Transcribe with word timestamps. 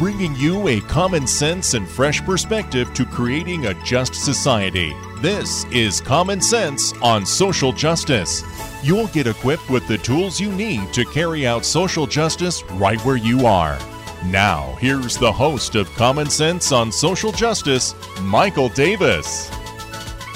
Bringing 0.00 0.34
you 0.36 0.66
a 0.66 0.80
common 0.80 1.26
sense 1.26 1.74
and 1.74 1.86
fresh 1.86 2.22
perspective 2.22 2.94
to 2.94 3.04
creating 3.04 3.66
a 3.66 3.74
just 3.84 4.14
society. 4.14 4.96
This 5.18 5.66
is 5.66 6.00
Common 6.00 6.40
Sense 6.40 6.94
on 7.02 7.26
Social 7.26 7.70
Justice. 7.70 8.42
You'll 8.82 9.08
get 9.08 9.26
equipped 9.26 9.68
with 9.68 9.86
the 9.86 9.98
tools 9.98 10.40
you 10.40 10.52
need 10.52 10.90
to 10.94 11.04
carry 11.04 11.46
out 11.46 11.66
social 11.66 12.06
justice 12.06 12.62
right 12.70 12.98
where 13.04 13.18
you 13.18 13.44
are. 13.44 13.78
Now, 14.24 14.74
here's 14.80 15.18
the 15.18 15.30
host 15.30 15.74
of 15.74 15.94
Common 15.96 16.30
Sense 16.30 16.72
on 16.72 16.90
Social 16.90 17.30
Justice, 17.30 17.94
Michael 18.22 18.70
Davis. 18.70 19.50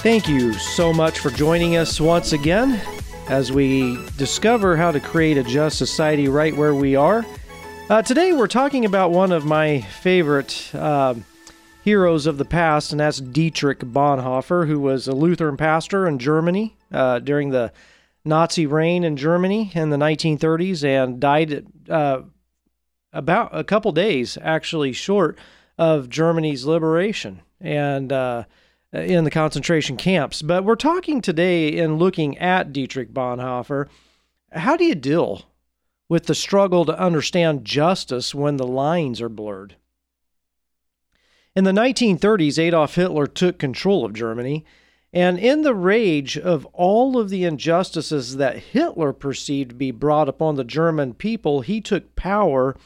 Thank 0.00 0.28
you 0.28 0.52
so 0.52 0.92
much 0.92 1.20
for 1.20 1.30
joining 1.30 1.78
us 1.78 2.02
once 2.02 2.34
again 2.34 2.82
as 3.30 3.50
we 3.50 3.98
discover 4.18 4.76
how 4.76 4.92
to 4.92 5.00
create 5.00 5.38
a 5.38 5.42
just 5.42 5.78
society 5.78 6.28
right 6.28 6.54
where 6.54 6.74
we 6.74 6.96
are. 6.96 7.24
Uh, 7.90 8.00
today, 8.00 8.32
we're 8.32 8.46
talking 8.46 8.86
about 8.86 9.10
one 9.10 9.30
of 9.30 9.44
my 9.44 9.82
favorite 9.82 10.70
uh, 10.74 11.14
heroes 11.82 12.26
of 12.26 12.38
the 12.38 12.44
past, 12.46 12.92
and 12.92 13.00
that's 13.00 13.20
Dietrich 13.20 13.80
Bonhoeffer, 13.80 14.66
who 14.66 14.80
was 14.80 15.06
a 15.06 15.12
Lutheran 15.12 15.58
pastor 15.58 16.08
in 16.08 16.18
Germany 16.18 16.78
uh, 16.90 17.18
during 17.18 17.50
the 17.50 17.74
Nazi 18.24 18.64
reign 18.64 19.04
in 19.04 19.18
Germany 19.18 19.70
in 19.74 19.90
the 19.90 19.98
1930s 19.98 20.82
and 20.82 21.20
died 21.20 21.66
uh, 21.90 22.22
about 23.12 23.50
a 23.52 23.62
couple 23.62 23.92
days, 23.92 24.38
actually, 24.40 24.94
short 24.94 25.38
of 25.76 26.08
Germany's 26.08 26.64
liberation 26.64 27.42
and 27.60 28.10
uh, 28.10 28.44
in 28.94 29.24
the 29.24 29.30
concentration 29.30 29.98
camps. 29.98 30.40
But 30.40 30.64
we're 30.64 30.76
talking 30.76 31.20
today 31.20 31.78
and 31.78 31.98
looking 31.98 32.38
at 32.38 32.72
Dietrich 32.72 33.12
Bonhoeffer. 33.12 33.88
How 34.52 34.78
do 34.78 34.86
you 34.86 34.94
deal 34.94 35.44
with 36.14 36.26
the 36.26 36.34
struggle 36.36 36.84
to 36.84 36.96
understand 36.96 37.64
justice 37.64 38.32
when 38.32 38.56
the 38.56 38.64
lines 38.64 39.20
are 39.20 39.28
blurred? 39.28 39.74
In 41.56 41.64
the 41.64 41.72
1930s, 41.72 42.56
Adolf 42.56 42.94
Hitler 42.94 43.26
took 43.26 43.58
control 43.58 44.04
of 44.04 44.14
Germany, 44.14 44.64
and 45.12 45.40
in 45.40 45.62
the 45.62 45.74
rage 45.74 46.38
of 46.38 46.66
all 46.66 47.18
of 47.18 47.30
the 47.30 47.42
injustices 47.42 48.36
that 48.36 48.58
Hitler 48.58 49.12
perceived 49.12 49.70
to 49.70 49.74
be 49.74 49.90
brought 49.90 50.28
upon 50.28 50.54
the 50.54 50.62
German 50.62 51.14
people, 51.14 51.62
he 51.62 51.80
took 51.80 52.14
power 52.14 52.76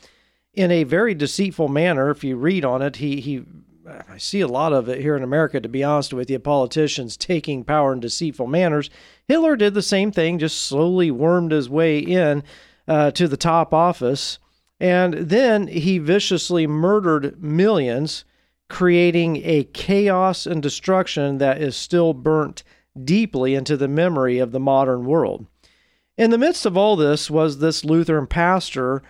in 0.54 0.70
a 0.70 0.84
very 0.84 1.12
deceitful 1.12 1.68
manner. 1.68 2.08
If 2.08 2.24
you 2.24 2.38
read 2.38 2.64
on 2.64 2.80
it, 2.80 2.96
he, 2.96 3.20
he 3.20 3.44
I 4.10 4.16
see 4.16 4.40
a 4.40 4.48
lot 4.48 4.72
of 4.72 4.88
it 4.88 5.02
here 5.02 5.18
in 5.18 5.22
America, 5.22 5.60
to 5.60 5.68
be 5.68 5.84
honest 5.84 6.14
with 6.14 6.30
you, 6.30 6.38
politicians 6.38 7.18
taking 7.18 7.62
power 7.62 7.92
in 7.92 8.00
deceitful 8.00 8.46
manners. 8.46 8.88
Hitler 9.26 9.54
did 9.54 9.74
the 9.74 9.82
same 9.82 10.12
thing, 10.12 10.38
just 10.38 10.62
slowly 10.62 11.10
wormed 11.10 11.52
his 11.52 11.68
way 11.68 11.98
in 11.98 12.42
uh, 12.88 13.10
to 13.12 13.28
the 13.28 13.36
top 13.36 13.72
office. 13.72 14.38
And 14.80 15.14
then 15.14 15.68
he 15.68 15.98
viciously 15.98 16.66
murdered 16.66 17.42
millions 17.42 18.24
creating 18.68 19.42
a 19.44 19.64
chaos 19.64 20.46
and 20.46 20.62
destruction 20.62 21.38
that 21.38 21.60
is 21.60 21.76
still 21.76 22.12
burnt 22.12 22.62
deeply 23.04 23.54
into 23.54 23.76
the 23.76 23.88
memory 23.88 24.38
of 24.38 24.52
the 24.52 24.60
modern 24.60 25.04
world. 25.04 25.46
In 26.16 26.30
the 26.30 26.38
midst 26.38 26.66
of 26.66 26.76
all 26.76 26.96
this 26.96 27.30
was 27.30 27.58
this 27.58 27.84
Lutheran 27.84 28.26
pastor, 28.26 29.02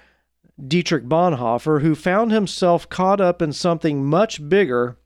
Dietrich 0.65 1.05
Bonhoeffer, 1.05 1.81
who 1.81 1.95
found 1.95 2.31
himself 2.31 2.89
caught 2.89 3.21
up 3.21 3.41
in 3.41 3.53
something 3.53 4.05
much 4.05 4.47
bigger 4.49 4.99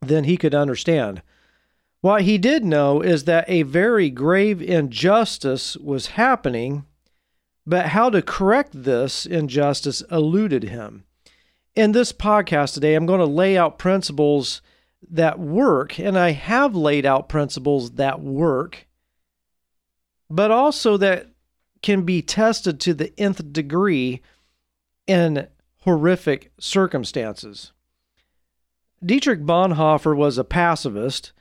than 0.00 0.24
he 0.24 0.36
could 0.36 0.54
understand. 0.54 1.22
What 2.00 2.22
he 2.22 2.38
did 2.38 2.64
know 2.64 3.00
is 3.00 3.24
that 3.24 3.48
a 3.48 3.62
very 3.62 4.10
grave 4.10 4.60
injustice 4.60 5.76
was 5.76 6.08
happening, 6.08 6.84
but 7.66 7.86
how 7.86 8.10
to 8.10 8.22
correct 8.22 8.70
this 8.72 9.26
injustice 9.26 10.02
eluded 10.10 10.64
him 10.64 11.04
in 11.74 11.92
this 11.92 12.12
podcast 12.12 12.74
today, 12.74 12.94
I'm 12.94 13.06
going 13.06 13.20
to 13.20 13.26
lay 13.26 13.56
out 13.56 13.78
principles 13.78 14.60
that 15.10 15.38
work, 15.38 15.98
and 15.98 16.18
I 16.18 16.32
have 16.32 16.74
laid 16.74 17.06
out 17.06 17.28
principles 17.28 17.92
that 17.92 18.20
work, 18.20 18.86
but 20.28 20.50
also 20.50 20.96
that 20.98 21.28
can 21.82 22.02
be 22.02 22.22
tested 22.22 22.78
to 22.80 22.94
the 22.94 23.18
nth 23.18 23.52
degree 23.52 24.22
in 25.06 25.48
horrific 25.78 26.52
circumstances. 26.60 27.72
Dietrich 29.04 29.40
Bonhoeffer 29.40 30.16
was 30.16 30.38
a 30.38 30.44
pacifist, 30.44 31.32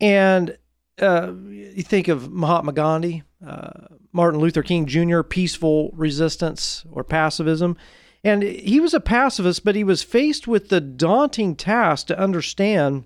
and 0.00 0.56
uh, 1.00 1.32
you 1.48 1.82
think 1.82 2.08
of 2.08 2.30
Mahatma 2.30 2.72
Gandhi, 2.72 3.22
uh, 3.44 3.88
Martin 4.12 4.40
Luther 4.40 4.62
King 4.62 4.86
Jr., 4.86 5.22
peaceful 5.22 5.90
resistance 5.94 6.84
or 6.90 7.02
pacifism. 7.02 7.76
And 8.22 8.42
he 8.42 8.80
was 8.80 8.94
a 8.94 9.00
pacifist, 9.00 9.64
but 9.64 9.74
he 9.74 9.84
was 9.84 10.02
faced 10.02 10.46
with 10.46 10.68
the 10.68 10.80
daunting 10.80 11.56
task 11.56 12.06
to 12.06 12.18
understand 12.18 13.04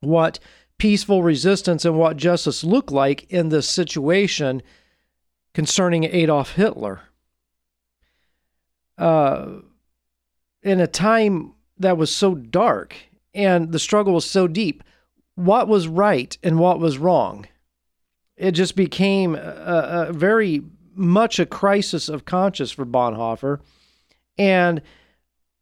what 0.00 0.38
peaceful 0.78 1.22
resistance 1.22 1.84
and 1.84 1.98
what 1.98 2.16
justice 2.16 2.62
looked 2.64 2.90
like 2.90 3.30
in 3.30 3.48
this 3.48 3.68
situation 3.68 4.62
concerning 5.54 6.04
Adolf 6.04 6.52
Hitler. 6.52 7.00
Uh, 8.96 9.60
in 10.62 10.80
a 10.80 10.86
time 10.86 11.54
that 11.78 11.98
was 11.98 12.14
so 12.14 12.34
dark 12.34 12.96
and 13.34 13.72
the 13.72 13.78
struggle 13.78 14.14
was 14.14 14.24
so 14.24 14.46
deep, 14.48 14.82
what 15.36 15.68
was 15.68 15.86
right 15.86 16.36
and 16.42 16.58
what 16.58 16.80
was 16.80 16.98
wrong? 16.98 17.46
It 18.36 18.52
just 18.52 18.76
became 18.76 19.34
a, 19.34 20.08
a 20.08 20.12
very 20.12 20.62
much 20.94 21.38
a 21.38 21.46
crisis 21.46 22.08
of 22.08 22.24
conscience 22.24 22.72
for 22.72 22.84
Bonhoeffer 22.84 23.60
and 24.38 24.82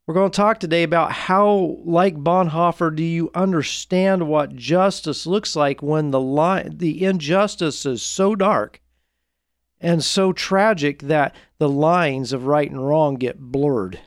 we're 0.07 0.13
going 0.13 0.29
to 0.29 0.35
talk 0.35 0.59
today 0.59 0.83
about 0.83 1.11
how, 1.11 1.79
like 1.83 2.15
Bonhoeffer, 2.15 2.95
do 2.95 3.03
you 3.03 3.31
understand 3.33 4.27
what 4.27 4.55
justice 4.55 5.25
looks 5.25 5.55
like 5.55 5.81
when 5.81 6.11
the 6.11 6.19
line, 6.19 6.77
the 6.77 7.03
injustice 7.03 7.87
is 7.87 8.03
so 8.03 8.35
dark 8.35 8.81
and 9.81 10.03
so 10.03 10.31
tragic 10.31 11.01
that 11.03 11.35
the 11.57 11.69
lines 11.69 12.33
of 12.33 12.45
right 12.45 12.69
and 12.69 12.85
wrong 12.85 13.15
get 13.15 13.39
blurred. 13.39 13.99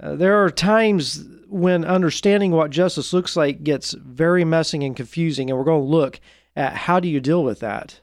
Uh, 0.00 0.14
there 0.14 0.44
are 0.44 0.50
times 0.50 1.24
when 1.48 1.84
understanding 1.84 2.50
what 2.50 2.70
justice 2.70 3.12
looks 3.12 3.36
like 3.36 3.64
gets 3.64 3.92
very 3.92 4.44
messy 4.44 4.84
and 4.84 4.96
confusing, 4.96 5.48
and 5.48 5.58
we're 5.58 5.64
going 5.64 5.82
to 5.82 5.88
look 5.88 6.20
at 6.54 6.74
how 6.74 7.00
do 7.00 7.08
you 7.08 7.20
deal 7.20 7.42
with 7.42 7.60
that 7.60 8.00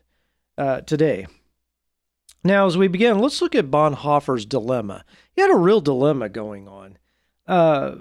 uh, 0.57 0.81
today. 0.81 1.27
Now, 2.43 2.65
as 2.65 2.77
we 2.77 2.87
begin, 2.87 3.19
let's 3.19 3.41
look 3.41 3.55
at 3.55 3.71
Bonhoeffer's 3.71 4.45
dilemma. 4.45 5.05
He 5.33 5.41
had 5.41 5.51
a 5.51 5.55
real 5.55 5.81
dilemma 5.81 6.29
going 6.29 6.67
on. 6.67 6.97
Uh, 7.47 7.95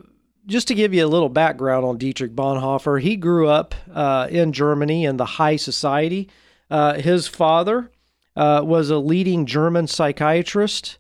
just 0.47 0.69
to 0.69 0.75
give 0.75 0.93
you 0.93 1.05
a 1.05 1.09
little 1.09 1.29
background 1.29 1.85
on 1.85 1.99
Dietrich 1.99 2.35
Bonhoeffer, 2.35 3.01
he 3.01 3.17
grew 3.17 3.49
up 3.49 3.75
uh, 3.93 4.27
in 4.31 4.53
Germany 4.53 5.05
in 5.05 5.17
the 5.17 5.25
high 5.25 5.57
society. 5.57 6.29
Uh, 6.71 6.95
his 6.95 7.29
father 7.29 7.91
was 8.35 8.91
a 8.91 8.99
leading 8.99 9.47
German 9.47 9.87
psychiatrist, 9.87 10.99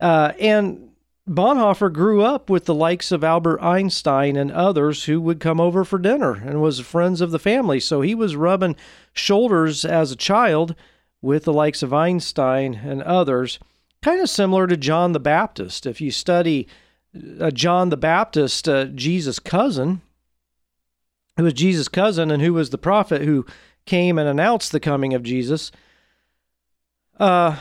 and 0.00 0.89
Bonhoeffer 1.30 1.92
grew 1.92 2.22
up 2.22 2.50
with 2.50 2.64
the 2.64 2.74
likes 2.74 3.12
of 3.12 3.22
Albert 3.22 3.62
Einstein 3.62 4.34
and 4.36 4.50
others 4.50 5.04
who 5.04 5.20
would 5.20 5.38
come 5.38 5.60
over 5.60 5.84
for 5.84 5.98
dinner 5.98 6.32
and 6.32 6.60
was 6.60 6.80
friends 6.80 7.20
of 7.20 7.30
the 7.30 7.38
family. 7.38 7.78
So 7.78 8.00
he 8.00 8.16
was 8.16 8.34
rubbing 8.34 8.74
shoulders 9.12 9.84
as 9.84 10.10
a 10.10 10.16
child 10.16 10.74
with 11.22 11.44
the 11.44 11.52
likes 11.52 11.84
of 11.84 11.94
Einstein 11.94 12.80
and 12.84 13.00
others, 13.02 13.60
kind 14.02 14.20
of 14.20 14.28
similar 14.28 14.66
to 14.66 14.76
John 14.76 15.12
the 15.12 15.20
Baptist. 15.20 15.86
If 15.86 16.00
you 16.00 16.10
study 16.10 16.66
uh, 17.40 17.52
John 17.52 17.90
the 17.90 17.96
Baptist, 17.96 18.68
uh, 18.68 18.86
Jesus' 18.86 19.38
cousin, 19.38 20.00
who 21.36 21.44
was 21.44 21.52
Jesus' 21.52 21.88
cousin 21.88 22.32
and 22.32 22.42
who 22.42 22.54
was 22.54 22.70
the 22.70 22.78
prophet 22.78 23.22
who 23.22 23.46
came 23.86 24.18
and 24.18 24.28
announced 24.28 24.72
the 24.72 24.80
coming 24.80 25.14
of 25.14 25.22
Jesus, 25.22 25.70
uh, 27.20 27.56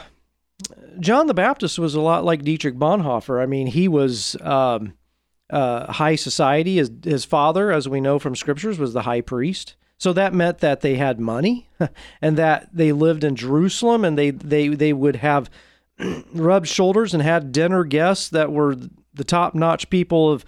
John 0.99 1.27
the 1.27 1.33
Baptist 1.33 1.79
was 1.79 1.95
a 1.95 2.01
lot 2.01 2.25
like 2.25 2.43
Dietrich 2.43 2.75
Bonhoeffer. 2.75 3.41
I 3.41 3.45
mean, 3.45 3.67
he 3.67 3.87
was 3.87 4.35
um, 4.41 4.93
uh, 5.49 5.91
high 5.91 6.15
society. 6.15 6.77
His, 6.77 6.91
his 7.03 7.25
father, 7.25 7.71
as 7.71 7.87
we 7.87 8.01
know 8.01 8.19
from 8.19 8.35
scriptures, 8.35 8.77
was 8.79 8.93
the 8.93 9.03
high 9.03 9.21
priest. 9.21 9.75
So 9.97 10.13
that 10.13 10.33
meant 10.33 10.59
that 10.59 10.81
they 10.81 10.95
had 10.95 11.19
money 11.19 11.67
and 12.21 12.37
that 12.37 12.69
they 12.73 12.91
lived 12.91 13.23
in 13.23 13.35
Jerusalem 13.35 14.05
and 14.05 14.17
they, 14.17 14.31
they, 14.31 14.69
they 14.69 14.93
would 14.93 15.17
have 15.17 15.49
rubbed 16.33 16.67
shoulders 16.67 17.13
and 17.13 17.21
had 17.21 17.51
dinner 17.51 17.83
guests 17.83 18.29
that 18.29 18.51
were 18.51 18.77
the 19.13 19.23
top 19.23 19.53
notch 19.53 19.89
people 19.89 20.31
of 20.31 20.45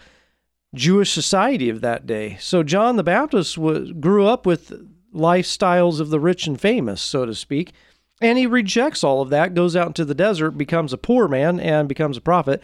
Jewish 0.74 1.12
society 1.12 1.69
of 1.69 1.81
that 1.81 2.07
day. 2.07 2.38
So 2.39 2.63
John 2.63 2.95
the 2.95 3.03
Baptist 3.03 3.57
was, 3.57 3.92
grew 3.92 4.25
up 4.25 4.45
with 4.45 4.71
lifestyles 5.13 6.00
of 6.00 6.09
the 6.09 6.19
rich 6.19 6.48
and 6.48 6.59
famous, 6.59 7.01
so 7.01 7.25
to 7.25 7.36
speak, 7.36 7.74
and 8.22 8.38
he 8.38 8.46
rejects 8.46 9.04
all 9.04 9.22
of 9.22 9.30
that, 9.32 9.54
goes 9.54 9.76
out 9.76 9.88
into 9.88 10.06
the 10.06 10.16
desert, 10.16 10.52
becomes 10.52 10.94
a 10.94 10.98
poor 10.98 11.28
man, 11.28 11.60
and 11.60 11.90
becomes 11.90 12.18
a 12.18 12.22
prophet. 12.22 12.62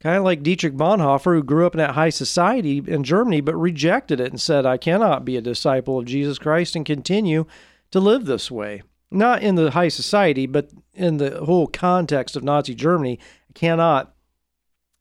Kind 0.00 0.16
of 0.16 0.24
like 0.24 0.42
Dietrich 0.42 0.74
Bonhoeffer, 0.74 1.34
who 1.34 1.42
grew 1.42 1.66
up 1.66 1.74
in 1.74 1.78
that 1.78 1.94
high 1.94 2.10
society 2.10 2.82
in 2.86 3.02
Germany, 3.02 3.40
but 3.40 3.56
rejected 3.56 4.20
it 4.20 4.30
and 4.30 4.40
said, 4.40 4.64
I 4.64 4.76
cannot 4.76 5.24
be 5.24 5.36
a 5.36 5.40
disciple 5.40 5.98
of 5.98 6.04
Jesus 6.04 6.38
Christ 6.38 6.76
and 6.76 6.86
continue 6.86 7.46
to 7.90 7.98
live 7.98 8.26
this 8.26 8.50
way. 8.50 8.82
Not 9.10 9.42
in 9.42 9.54
the 9.54 9.70
high 9.70 9.88
society, 9.88 10.46
but 10.46 10.70
in 10.94 11.16
the 11.16 11.44
whole 11.44 11.66
context 11.66 12.36
of 12.36 12.44
Nazi 12.44 12.74
Germany, 12.74 13.18
I 13.48 13.52
cannot 13.54 14.14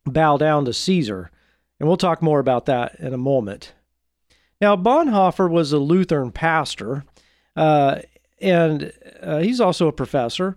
bow 0.06 0.38
down 0.38 0.66
to 0.66 0.74
Caesar. 0.74 1.30
And 1.80 1.88
we'll 1.88 1.98
talk 1.98 2.22
more 2.22 2.40
about 2.40 2.66
that 2.68 2.96
in 3.00 3.14
a 3.14 3.18
moment. 3.18 3.74
Now, 4.62 4.76
Bonhoeffer 4.76 5.50
was 5.50 5.74
a 5.74 5.78
Lutheran 5.78 6.32
pastor, 6.32 7.04
uh, 7.56 8.00
and 8.46 8.94
uh, 9.24 9.40
he's 9.40 9.60
also 9.60 9.88
a 9.88 9.94
professor. 9.94 10.56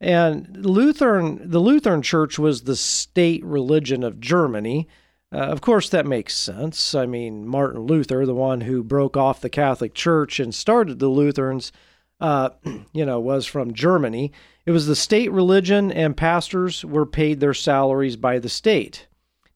And 0.00 0.64
Lutheran, 0.64 1.50
the 1.50 1.58
Lutheran 1.58 2.02
Church 2.02 2.38
was 2.38 2.62
the 2.62 2.76
state 2.76 3.44
religion 3.44 4.04
of 4.04 4.20
Germany. 4.20 4.88
Uh, 5.32 5.38
of 5.38 5.60
course, 5.60 5.88
that 5.88 6.06
makes 6.06 6.36
sense. 6.36 6.94
I 6.94 7.06
mean, 7.06 7.46
Martin 7.46 7.82
Luther, 7.82 8.24
the 8.24 8.34
one 8.34 8.60
who 8.62 8.84
broke 8.84 9.16
off 9.16 9.40
the 9.40 9.50
Catholic 9.50 9.94
Church 9.94 10.38
and 10.38 10.54
started 10.54 11.00
the 11.00 11.08
Lutherans, 11.08 11.72
uh, 12.20 12.50
you 12.92 13.04
know, 13.04 13.18
was 13.18 13.46
from 13.46 13.74
Germany. 13.74 14.32
It 14.64 14.70
was 14.70 14.86
the 14.86 14.96
state 14.96 15.32
religion, 15.32 15.90
and 15.90 16.16
pastors 16.16 16.84
were 16.84 17.06
paid 17.06 17.40
their 17.40 17.54
salaries 17.54 18.16
by 18.16 18.38
the 18.38 18.48
state. 18.48 19.08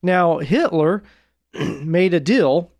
Now, 0.03 0.39
Hitler 0.39 1.05
made 1.55 2.13
a 2.13 2.21
deal 2.21 2.73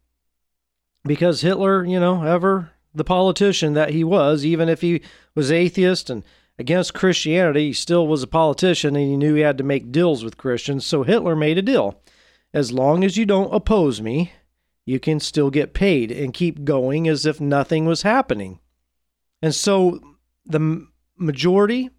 because 1.05 1.43
Hitler, 1.43 1.85
you 1.85 2.01
know, 2.01 2.25
ever 2.25 2.73
the 2.99 3.05
politician 3.05 3.73
that 3.75 3.91
he 3.91 4.05
was, 4.05 4.45
even 4.45 4.69
if 4.69 4.81
he 4.81 5.01
was 5.35 5.51
atheist 5.51 6.11
and 6.11 6.25
against 6.59 6.95
Christianity, 6.95 7.69
he 7.69 7.73
still 7.73 8.07
was 8.07 8.23
a 8.23 8.27
politician 8.27 8.97
and 8.97 9.07
he 9.09 9.17
knew 9.17 9.35
he 9.35 9.43
had 9.43 9.59
to 9.59 9.65
make 9.65 9.93
deals 9.93 10.25
with 10.25 10.37
Christians. 10.37 10.85
So 10.85 11.05
Hitler 11.05 11.37
made 11.37 11.59
a 11.59 11.63
deal. 11.63 12.03
As 12.53 12.73
long 12.73 13.05
as 13.05 13.17
you 13.17 13.25
don't 13.25 13.55
oppose 13.55 14.01
me, 14.01 14.33
you 14.85 14.99
can 14.99 15.21
still 15.21 15.51
get 15.51 15.75
paid 15.75 16.11
and 16.11 16.33
keep 16.33 16.65
going 16.65 17.07
as 17.09 17.27
if 17.27 17.41
nothing 17.41 17.85
was 17.85 18.03
happening. 18.03 18.59
And 19.43 19.55
so 19.55 20.01
the 20.47 20.87
majority 21.17 21.91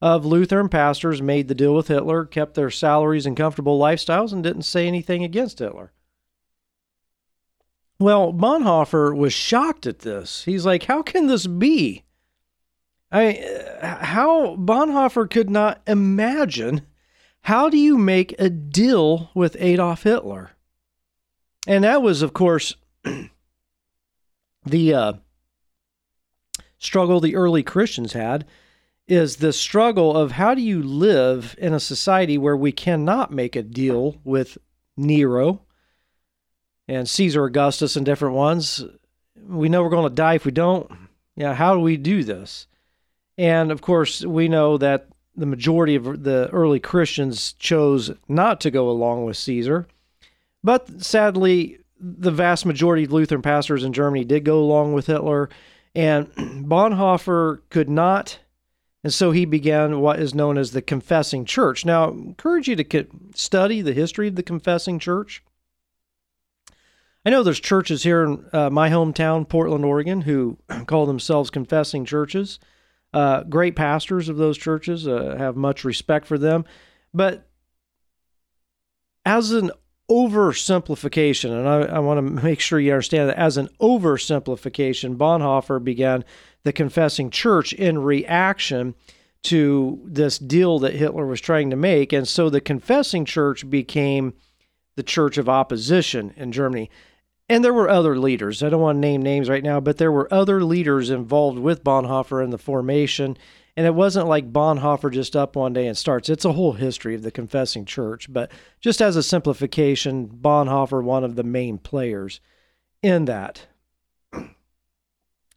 of 0.00 0.26
Lutheran 0.26 0.68
pastors 0.68 1.22
made 1.22 1.46
the 1.46 1.54
deal 1.54 1.74
with 1.74 1.86
Hitler, 1.86 2.24
kept 2.24 2.54
their 2.54 2.70
salaries 2.70 3.24
and 3.26 3.36
comfortable 3.36 3.78
lifestyles, 3.78 4.32
and 4.32 4.42
didn't 4.42 4.62
say 4.62 4.88
anything 4.88 5.22
against 5.22 5.60
Hitler. 5.60 5.92
Well, 8.02 8.32
Bonhoeffer 8.32 9.16
was 9.16 9.32
shocked 9.32 9.86
at 9.86 10.00
this. 10.00 10.42
He's 10.42 10.66
like, 10.66 10.82
"How 10.84 11.02
can 11.02 11.28
this 11.28 11.46
be?" 11.46 12.02
I 13.12 13.62
how 13.80 14.56
Bonhoeffer 14.56 15.30
could 15.30 15.48
not 15.48 15.82
imagine 15.86 16.84
how 17.42 17.68
do 17.68 17.78
you 17.78 17.96
make 17.96 18.34
a 18.40 18.50
deal 18.50 19.30
with 19.34 19.56
Adolf 19.60 20.02
Hitler? 20.02 20.50
And 21.64 21.84
that 21.84 22.02
was, 22.02 22.22
of 22.22 22.32
course, 22.32 22.74
the 24.66 24.94
uh, 24.94 25.12
struggle 26.78 27.20
the 27.20 27.36
early 27.36 27.62
Christians 27.62 28.14
had 28.14 28.46
is 29.06 29.36
the 29.36 29.52
struggle 29.52 30.16
of 30.16 30.32
how 30.32 30.56
do 30.56 30.60
you 30.60 30.82
live 30.82 31.54
in 31.56 31.72
a 31.72 31.78
society 31.78 32.36
where 32.36 32.56
we 32.56 32.72
cannot 32.72 33.30
make 33.30 33.54
a 33.54 33.62
deal 33.62 34.16
with 34.24 34.58
Nero 34.96 35.62
and 36.88 37.08
Caesar 37.08 37.44
Augustus 37.44 37.96
and 37.96 38.04
different 38.04 38.34
ones. 38.34 38.84
We 39.48 39.68
know 39.68 39.82
we're 39.82 39.90
going 39.90 40.08
to 40.08 40.14
die 40.14 40.34
if 40.34 40.44
we 40.44 40.52
don't. 40.52 40.90
Yeah, 41.36 41.54
how 41.54 41.74
do 41.74 41.80
we 41.80 41.96
do 41.96 42.24
this? 42.24 42.66
And 43.38 43.70
of 43.70 43.80
course, 43.80 44.24
we 44.24 44.48
know 44.48 44.76
that 44.78 45.08
the 45.34 45.46
majority 45.46 45.94
of 45.94 46.24
the 46.24 46.48
early 46.52 46.78
Christians 46.78 47.54
chose 47.54 48.10
not 48.28 48.60
to 48.60 48.70
go 48.70 48.90
along 48.90 49.24
with 49.24 49.36
Caesar. 49.38 49.86
But 50.62 51.02
sadly, 51.02 51.78
the 51.98 52.30
vast 52.30 52.66
majority 52.66 53.04
of 53.04 53.12
Lutheran 53.12 53.42
pastors 53.42 53.84
in 53.84 53.92
Germany 53.92 54.24
did 54.24 54.44
go 54.44 54.58
along 54.58 54.92
with 54.92 55.06
Hitler, 55.06 55.48
and 55.94 56.26
Bonhoeffer 56.36 57.60
could 57.70 57.88
not. 57.88 58.38
And 59.04 59.12
so 59.12 59.32
he 59.32 59.44
began 59.44 60.00
what 60.00 60.20
is 60.20 60.34
known 60.34 60.56
as 60.58 60.70
the 60.70 60.82
Confessing 60.82 61.44
Church. 61.44 61.84
Now, 61.84 62.08
I 62.08 62.12
encourage 62.12 62.68
you 62.68 62.76
to 62.76 63.06
study 63.34 63.80
the 63.80 63.92
history 63.92 64.28
of 64.28 64.36
the 64.36 64.42
Confessing 64.42 64.98
Church. 64.98 65.42
I 67.24 67.30
know 67.30 67.42
there's 67.42 67.60
churches 67.60 68.02
here 68.02 68.24
in 68.24 68.44
uh, 68.52 68.70
my 68.70 68.90
hometown, 68.90 69.48
Portland, 69.48 69.84
Oregon, 69.84 70.22
who 70.22 70.58
call 70.86 71.06
themselves 71.06 71.50
confessing 71.50 72.04
churches. 72.04 72.58
Uh, 73.12 73.44
great 73.44 73.76
pastors 73.76 74.28
of 74.28 74.36
those 74.36 74.58
churches 74.58 75.06
uh, 75.06 75.36
have 75.38 75.54
much 75.54 75.84
respect 75.84 76.26
for 76.26 76.38
them. 76.38 76.64
But 77.14 77.46
as 79.24 79.52
an 79.52 79.70
oversimplification, 80.10 81.50
and 81.50 81.68
I, 81.68 81.96
I 81.96 81.98
want 82.00 82.18
to 82.18 82.22
make 82.44 82.60
sure 82.60 82.80
you 82.80 82.92
understand 82.92 83.28
that 83.28 83.38
as 83.38 83.56
an 83.56 83.68
oversimplification, 83.80 85.16
Bonhoeffer 85.16 85.82
began 85.82 86.24
the 86.64 86.72
confessing 86.72 87.30
church 87.30 87.72
in 87.72 87.98
reaction 87.98 88.94
to 89.44 90.00
this 90.04 90.38
deal 90.38 90.78
that 90.80 90.94
Hitler 90.94 91.26
was 91.26 91.40
trying 91.40 91.70
to 91.70 91.76
make. 91.76 92.12
And 92.12 92.26
so 92.26 92.48
the 92.48 92.60
confessing 92.60 93.24
church 93.24 93.68
became 93.68 94.34
the 94.94 95.02
church 95.02 95.38
of 95.38 95.48
opposition 95.48 96.32
in 96.36 96.52
Germany. 96.52 96.90
And 97.48 97.64
there 97.64 97.72
were 97.72 97.88
other 97.88 98.16
leaders. 98.16 98.62
I 98.62 98.68
don't 98.68 98.80
want 98.80 98.96
to 98.96 99.00
name 99.00 99.22
names 99.22 99.48
right 99.48 99.62
now, 99.62 99.80
but 99.80 99.98
there 99.98 100.12
were 100.12 100.32
other 100.32 100.64
leaders 100.64 101.10
involved 101.10 101.58
with 101.58 101.84
Bonhoeffer 101.84 102.42
in 102.42 102.50
the 102.50 102.58
formation. 102.58 103.36
And 103.76 103.86
it 103.86 103.94
wasn't 103.94 104.28
like 104.28 104.52
Bonhoeffer 104.52 105.12
just 105.12 105.34
up 105.34 105.56
one 105.56 105.72
day 105.72 105.86
and 105.86 105.96
starts. 105.96 106.28
It's 106.28 106.44
a 106.44 106.52
whole 106.52 106.72
history 106.72 107.14
of 107.14 107.22
the 107.22 107.30
confessing 107.30 107.84
church. 107.84 108.32
But 108.32 108.50
just 108.80 109.02
as 109.02 109.16
a 109.16 109.22
simplification, 109.22 110.28
Bonhoeffer, 110.28 111.02
one 111.02 111.24
of 111.24 111.34
the 111.34 111.42
main 111.42 111.78
players 111.78 112.40
in 113.02 113.24
that. 113.26 113.66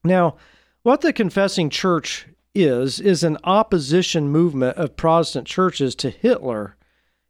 Now, 0.04 0.36
what 0.84 1.02
the 1.02 1.12
confessing 1.12 1.72
church 1.72 2.28
is, 2.54 3.00
is 3.00 3.24
an 3.24 3.40
opposition 3.44 4.30
movement 4.30 4.78
of 4.78 4.96
Protestant 4.96 5.48
churches 5.48 5.96
to 5.96 6.12
Hitler 6.12 6.78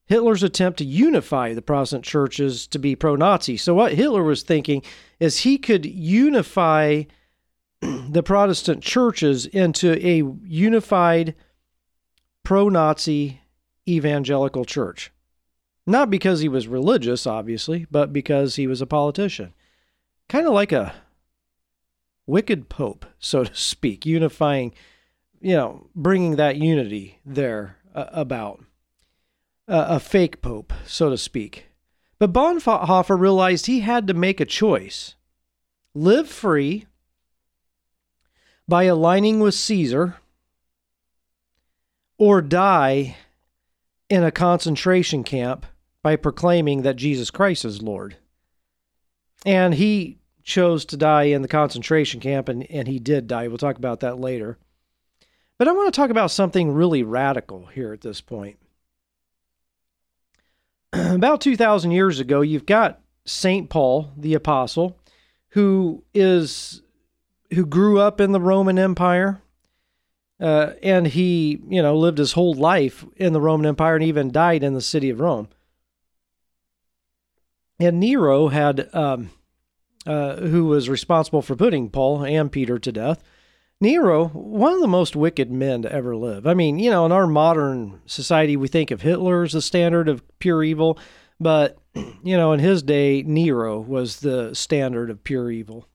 Hitler's 0.06 0.44
attempt 0.44 0.78
to 0.78 0.86
unify 0.86 1.54
the 1.54 1.62
Protestant 1.62 2.04
churches 2.04 2.68
to 2.68 2.80
be 2.80 2.96
pro 2.96 3.16
Nazi. 3.16 3.58
So, 3.58 3.74
what 3.74 3.94
Hitler 3.94 4.24
was 4.24 4.44
thinking 4.44 4.84
is 5.20 5.40
he 5.40 5.58
could 5.58 5.86
unify 5.86 7.04
the 7.82 8.24
Protestant 8.24 8.84
churches 8.84 9.46
into 9.48 9.94
a 10.06 10.24
unified 10.44 11.36
pro 12.44 12.70
Nazi 12.70 13.42
evangelical 13.88 14.66
church. 14.66 15.12
Not 15.88 16.10
because 16.10 16.40
he 16.40 16.50
was 16.50 16.68
religious, 16.68 17.28
obviously, 17.28 17.86
but 17.92 18.14
because 18.14 18.56
he 18.56 18.68
was 18.68 18.82
a 18.82 18.88
politician. 18.88 19.54
Kind 20.30 20.48
of 20.48 20.54
like 20.54 20.72
a 20.72 20.94
wicked 22.28 22.70
pope, 22.70 23.06
so 23.20 23.44
to 23.44 23.56
speak, 23.56 24.06
unifying, 24.06 24.74
you 25.42 25.56
know, 25.56 25.88
bringing 25.96 26.36
that 26.36 26.58
unity 26.58 27.20
there 27.26 27.78
uh, 27.94 28.06
about 28.12 28.64
a 29.68 30.00
fake 30.00 30.42
pope, 30.42 30.74
so 30.86 31.10
to 31.10 31.18
speak. 31.18 31.68
But 32.20 32.34
Bonhoeffer 32.34 33.20
realized 33.20 33.66
he 33.66 33.82
had 33.82 34.08
to 34.08 34.14
make 34.14 34.40
a 34.40 34.46
choice 34.46 35.16
live 35.94 36.30
free 36.30 36.86
by 38.68 38.84
aligning 38.84 39.40
with 39.40 39.54
Caesar 39.54 40.16
or 42.18 42.42
die 42.42 43.18
in 44.10 44.24
a 44.24 44.32
concentration 44.32 45.24
camp 45.24 45.66
by 46.02 46.16
proclaiming 46.16 46.84
that 46.84 46.96
Jesus 46.96 47.32
Christ 47.32 47.66
is 47.66 47.82
Lord. 47.82 48.18
And 49.46 49.76
he 49.76 50.20
chose 50.44 50.86
to 50.86 50.98
die 50.98 51.24
in 51.24 51.42
the 51.42 51.48
concentration 51.48 52.20
camp, 52.20 52.48
and, 52.48 52.70
and 52.70 52.88
he 52.88 53.00
did 53.00 53.28
die. 53.28 53.48
We'll 53.48 53.58
talk 53.58 53.78
about 53.78 54.00
that 54.02 54.20
later. 54.20 54.58
But 55.58 55.68
I 55.68 55.72
want 55.72 55.94
to 55.94 55.98
talk 56.00 56.10
about 56.10 56.32
something 56.32 56.72
really 56.72 57.04
radical 57.04 57.66
here 57.68 57.94
at 57.94 58.02
this 58.02 58.22
point. 58.22 58.58
about 61.16 61.42
2,000 61.42 61.92
years 61.92 62.20
ago, 62.20 62.42
you've 62.42 62.66
got 62.66 63.02
St. 63.26 63.70
Paul, 63.70 64.12
the 64.18 64.34
apostle, 64.34 65.00
who 65.50 66.04
is 66.14 66.82
who 67.54 67.66
grew 67.66 68.00
up 68.00 68.20
in 68.20 68.32
the 68.32 68.42
Roman 68.42 68.78
Empire. 68.80 69.42
Uh, 70.40 70.72
and 70.84 71.08
he, 71.08 71.62
you 71.70 71.82
know, 71.82 71.98
lived 71.98 72.18
his 72.18 72.34
whole 72.34 72.54
life 72.54 73.06
in 73.16 73.32
the 73.32 73.40
Roman 73.40 73.66
Empire 73.66 73.96
and 73.96 74.04
even 74.04 74.32
died 74.32 74.64
in 74.64 74.74
the 74.74 74.82
city 74.82 75.10
of 75.10 75.22
Rome. 75.22 75.48
And 77.80 78.00
Nero 78.00 78.50
had, 78.50 78.94
um, 78.94 79.30
uh, 80.06 80.36
who 80.38 80.66
was 80.66 80.90
responsible 80.90 81.42
for 81.42 81.56
putting 81.56 81.90
Paul 81.90 82.26
and 82.26 82.52
Peter 82.52 82.78
to 82.80 82.92
death, 82.92 83.24
Nero, 83.82 84.30
one 84.30 84.74
of 84.74 84.80
the 84.80 84.88
most 84.88 85.16
wicked 85.16 85.52
men 85.52 85.82
to 85.82 85.92
ever 85.92 86.16
live. 86.16 86.48
I 86.48 86.54
mean, 86.54 86.80
you 86.80 86.90
know, 86.90 87.06
in 87.06 87.12
our 87.12 87.28
modern 87.28 88.02
society, 88.06 88.56
we 88.56 88.68
think 88.68 88.90
of 88.90 89.02
Hitler 89.02 89.44
as 89.44 89.52
the 89.52 89.62
standard 89.62 90.08
of 90.08 90.24
pure 90.40 90.64
evil, 90.64 90.98
but 91.40 91.78
you 91.96 92.38
know, 92.38 92.54
in 92.54 92.60
his 92.60 92.84
day, 92.84 93.22
Nero 93.24 93.80
was 93.80 94.22
the 94.22 94.54
standard 94.54 95.10
of 95.10 95.24
pure 95.24 95.52
evil. 95.52 95.88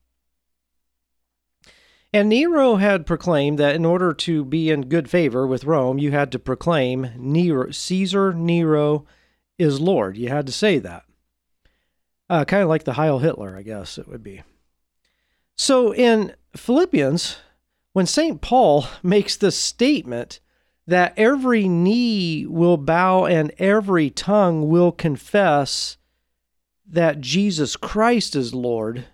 And 2.13 2.27
Nero 2.27 2.75
had 2.75 3.05
proclaimed 3.05 3.57
that 3.59 3.75
in 3.75 3.85
order 3.85 4.13
to 4.13 4.43
be 4.43 4.69
in 4.69 4.89
good 4.89 5.09
favor 5.09 5.47
with 5.47 5.63
Rome, 5.63 5.97
you 5.97 6.11
had 6.11 6.31
to 6.33 6.39
proclaim 6.39 7.11
Nero, 7.17 7.71
Caesar 7.71 8.33
Nero 8.33 9.05
is 9.57 9.79
Lord. 9.79 10.17
You 10.17 10.27
had 10.27 10.45
to 10.47 10.51
say 10.51 10.77
that. 10.79 11.03
Uh, 12.29 12.45
kind 12.45 12.63
of 12.63 12.69
like 12.69 12.83
the 12.83 12.93
Heil 12.93 13.19
Hitler, 13.19 13.55
I 13.57 13.61
guess 13.61 13.97
it 13.97 14.07
would 14.07 14.23
be. 14.23 14.41
So 15.55 15.93
in 15.93 16.33
Philippians, 16.55 17.37
when 17.93 18.05
St. 18.05 18.41
Paul 18.41 18.87
makes 19.03 19.35
the 19.35 19.51
statement 19.51 20.39
that 20.87 21.13
every 21.17 21.67
knee 21.67 22.45
will 22.45 22.77
bow 22.77 23.25
and 23.25 23.51
every 23.57 24.09
tongue 24.09 24.67
will 24.69 24.91
confess 24.91 25.97
that 26.87 27.21
Jesus 27.21 27.75
Christ 27.75 28.35
is 28.35 28.53
Lord, 28.53 29.05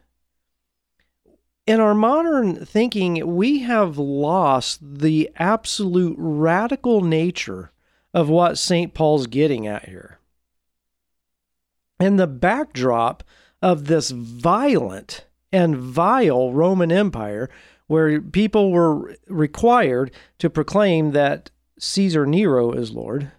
in 1.68 1.82
our 1.82 1.94
modern 1.94 2.66
thinking, 2.66 3.36
we 3.36 3.60
have 3.60 3.98
lost 3.98 4.80
the 4.82 5.30
absolute 5.36 6.16
radical 6.18 7.02
nature 7.02 7.72
of 8.14 8.30
what 8.30 8.58
St. 8.58 8.94
Paul's 8.94 9.28
getting 9.28 9.68
at 9.68 9.90
here. 9.90 10.20
And 12.00 12.18
the 12.18 12.26
backdrop 12.26 13.24
of 13.62 13.86
this 13.86 14.12
violent 14.12 15.26
and 15.52 15.76
vile 15.76 16.54
Roman 16.54 16.92
Empire, 16.92 17.50
where 17.88 18.22
people 18.22 18.72
were 18.72 19.16
required 19.28 20.12
to 20.40 20.50
proclaim 20.50 21.12
that 21.12 21.50
Caesar 21.80 22.26
Nero 22.26 22.72
is 22.72 22.92
Lord, 22.92 23.32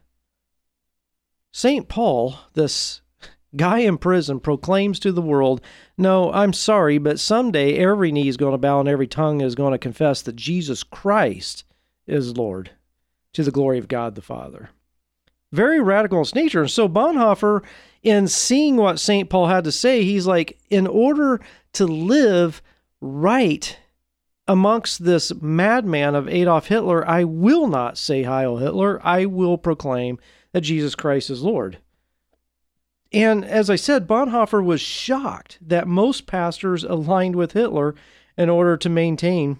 St. 1.52 1.88
Paul, 1.88 2.36
this 2.54 3.00
guy 3.56 3.78
in 3.78 3.98
prison, 3.98 4.40
proclaims 4.40 4.98
to 5.00 5.12
the 5.12 5.22
world 5.22 5.60
no, 5.96 6.32
I'm 6.32 6.52
sorry, 6.52 6.98
but 6.98 7.18
someday 7.18 7.76
every 7.76 8.12
knee 8.12 8.28
is 8.28 8.36
going 8.36 8.52
to 8.52 8.58
bow 8.58 8.78
and 8.78 8.88
every 8.88 9.08
tongue 9.08 9.40
is 9.40 9.56
going 9.56 9.72
to 9.72 9.78
confess 9.78 10.22
that 10.22 10.36
Jesus 10.36 10.84
Christ 10.84 11.64
is 12.06 12.36
Lord 12.36 12.70
to 13.32 13.42
the 13.42 13.50
glory 13.50 13.78
of 13.78 13.88
God 13.88 14.14
the 14.14 14.22
Father. 14.22 14.70
Very 15.50 15.80
radical 15.80 16.18
in 16.18 16.22
its 16.22 16.36
nature. 16.36 16.60
And 16.60 16.70
so 16.70 16.88
Bonhoeffer, 16.88 17.64
in 18.04 18.28
seeing 18.28 18.76
what 18.76 19.00
St. 19.00 19.28
Paul 19.28 19.48
had 19.48 19.64
to 19.64 19.72
say, 19.72 20.04
he's 20.04 20.26
like, 20.26 20.58
in 20.70 20.86
order 20.86 21.40
to 21.72 21.86
live 21.86 22.62
right 23.00 23.76
amongst 24.48 25.04
this 25.04 25.32
madman 25.40 26.14
of 26.14 26.26
Adolf 26.26 26.68
Hitler, 26.68 27.06
I 27.06 27.24
will 27.24 27.68
not 27.68 27.98
say 27.98 28.22
Heil 28.22 28.56
Hitler. 28.56 28.98
I 29.06 29.26
will 29.26 29.58
proclaim 29.58 30.18
that 30.52 30.62
Jesus 30.62 30.94
Christ 30.94 31.28
is 31.28 31.42
Lord. 31.42 31.78
And 33.12 33.44
as 33.44 33.70
I 33.70 33.76
said, 33.76 34.08
Bonhoeffer 34.08 34.64
was 34.64 34.80
shocked 34.80 35.58
that 35.60 35.86
most 35.86 36.26
pastors 36.26 36.84
aligned 36.84 37.36
with 37.36 37.52
Hitler 37.52 37.94
in 38.36 38.48
order 38.48 38.76
to 38.78 38.88
maintain 38.88 39.58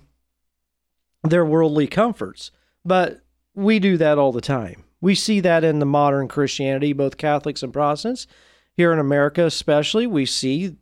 their 1.23 1.45
worldly 1.45 1.87
comforts. 1.87 2.51
But 2.85 3.21
we 3.55 3.79
do 3.79 3.97
that 3.99 4.19
all 4.19 4.33
the 4.33 4.41
time. 4.41 4.85
We 5.01 5.15
see 5.15 5.41
that 5.41 5.65
in 5.65 5.79
the 5.79 5.87
modern 5.87 6.29
Christianity, 6.29 6.93
both 6.93 7.17
Catholics 7.17 7.63
and 7.63 7.73
Protestants. 7.73 8.27
Here 8.75 8.93
in 8.93 8.99
America, 8.99 9.45
especially, 9.45 10.07
we 10.07 10.25
see, 10.27 10.77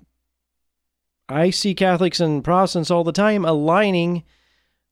I 1.29 1.51
see 1.51 1.75
Catholics 1.75 2.21
and 2.21 2.45
Protestants 2.45 2.91
all 2.91 3.05
the 3.05 3.13
time 3.13 3.45
aligning 3.45 4.23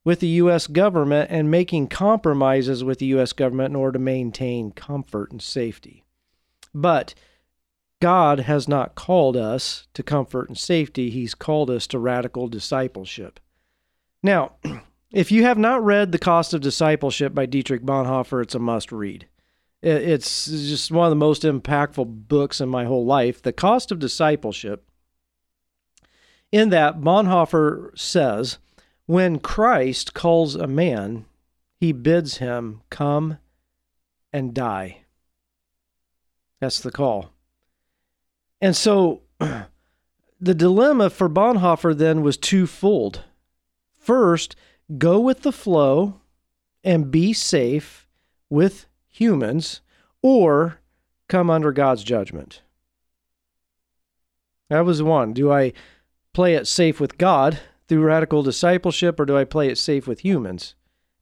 with 0.05 0.21
the 0.21 0.29
U.S. 0.29 0.67
government 0.67 1.31
and 1.31 1.51
making 1.51 1.89
compromises 1.89 2.85
with 2.85 2.99
the 2.99 3.07
U.S. 3.07 3.33
government 3.33 3.71
in 3.71 3.77
order 3.77 3.99
to 3.99 4.05
maintain 4.05 4.71
comfort 4.73 5.31
and 5.31 5.41
safety. 5.41 6.05
But 6.75 7.15
God 8.01 8.41
has 8.41 8.69
not 8.69 8.97
called 8.97 9.37
us 9.37 9.87
to 9.95 10.03
comfort 10.03 10.49
and 10.49 10.59
safety, 10.59 11.09
He's 11.09 11.35
called 11.35 11.71
us 11.71 11.87
to 11.89 11.99
radical 11.99 12.49
discipleship. 12.49 13.41
Now, 14.23 14.57
if 15.13 15.33
you 15.33 15.45
have 15.45 15.59
not 15.59 15.85
read 15.85 16.13
The 16.13 16.19
Cost 16.19 16.53
of 16.53 16.61
Discipleship 16.61 17.35
by 17.35 17.47
Dietrich 17.47 17.83
Bonhoeffer, 17.83 18.43
it's 18.43 18.55
a 18.55 18.59
must 18.59 18.93
read. 18.93 19.27
It's 19.81 20.47
just 20.47 20.91
one 20.91 21.07
of 21.07 21.11
the 21.11 21.17
most 21.17 21.43
impactful 21.43 22.27
books 22.27 22.61
in 22.61 22.71
my 22.71 22.87
whole 22.87 23.05
life. 23.05 23.43
The 23.43 23.53
Cost 23.53 23.93
of 23.93 23.99
Discipleship. 23.99 24.89
In 26.55 26.71
that, 26.71 27.01
Bonhoeffer 27.01 27.91
says, 27.99 28.59
when 29.07 29.41
Christ 29.41 30.15
calls 30.15 30.55
a 30.55 30.69
man, 30.69 31.25
he 31.81 31.91
bids 31.91 32.37
him 32.37 32.81
come 32.91 33.39
and 34.33 34.55
die. 34.55 34.99
That's 36.61 36.79
the 36.79 36.93
call. 36.93 37.33
And 38.61 38.77
so 38.77 39.23
the 39.41 40.55
dilemma 40.55 41.11
for 41.11 41.29
Bonhoeffer 41.29 41.93
then 41.93 42.23
was 42.23 42.37
twofold. 42.37 43.25
First, 43.99 44.55
go 44.97 45.19
with 45.19 45.43
the 45.43 45.51
flow 45.51 46.21
and 46.85 47.11
be 47.11 47.33
safe 47.33 48.07
with 48.49 48.87
humans, 49.09 49.81
or 50.23 50.79
come 51.27 51.51
under 51.51 51.73
God's 51.73 52.05
judgment. 52.05 52.63
That 54.71 54.85
was 54.85 55.03
one. 55.03 55.33
Do 55.33 55.51
I 55.53 55.73
play 56.35 56.55
it 56.55 56.67
safe 56.67 57.01
with 57.01 57.17
God 57.17 57.59
through 57.89 58.03
radical 58.03 58.43
discipleship, 58.43 59.19
or 59.19 59.25
do 59.25 59.37
I 59.37 59.45
play 59.45 59.69
it 59.69 59.79
safe 59.79 60.07
with 60.07 60.21
humans? 60.21 60.75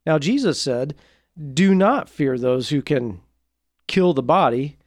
Now, 0.04 0.18
Jesus 0.18 0.60
said, 0.60 0.96
Do 1.54 1.74
not 1.74 2.08
fear 2.08 2.36
those 2.36 2.70
who 2.70 2.82
can 2.82 3.20
kill 3.86 4.14
the 4.14 4.22
body, 4.22 4.78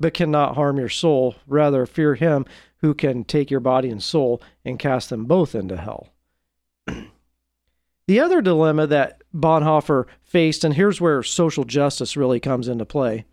but 0.00 0.14
cannot 0.14 0.54
harm 0.54 0.78
your 0.78 0.88
soul. 0.88 1.34
Rather, 1.46 1.84
fear 1.84 2.14
him 2.14 2.46
who 2.78 2.94
can 2.94 3.24
take 3.24 3.50
your 3.50 3.60
body 3.60 3.90
and 3.90 4.02
soul 4.02 4.42
and 4.64 4.78
cast 4.78 5.10
them 5.10 5.26
both 5.26 5.54
into 5.54 5.76
hell. 5.76 6.08
the 8.06 8.20
other 8.20 8.40
dilemma 8.40 8.86
that 8.86 9.22
Bonhoeffer 9.34 10.06
faced, 10.22 10.64
and 10.64 10.74
here's 10.74 11.00
where 11.00 11.22
social 11.22 11.64
justice 11.64 12.16
really 12.16 12.40
comes 12.40 12.68
into 12.68 12.86
play 12.86 13.26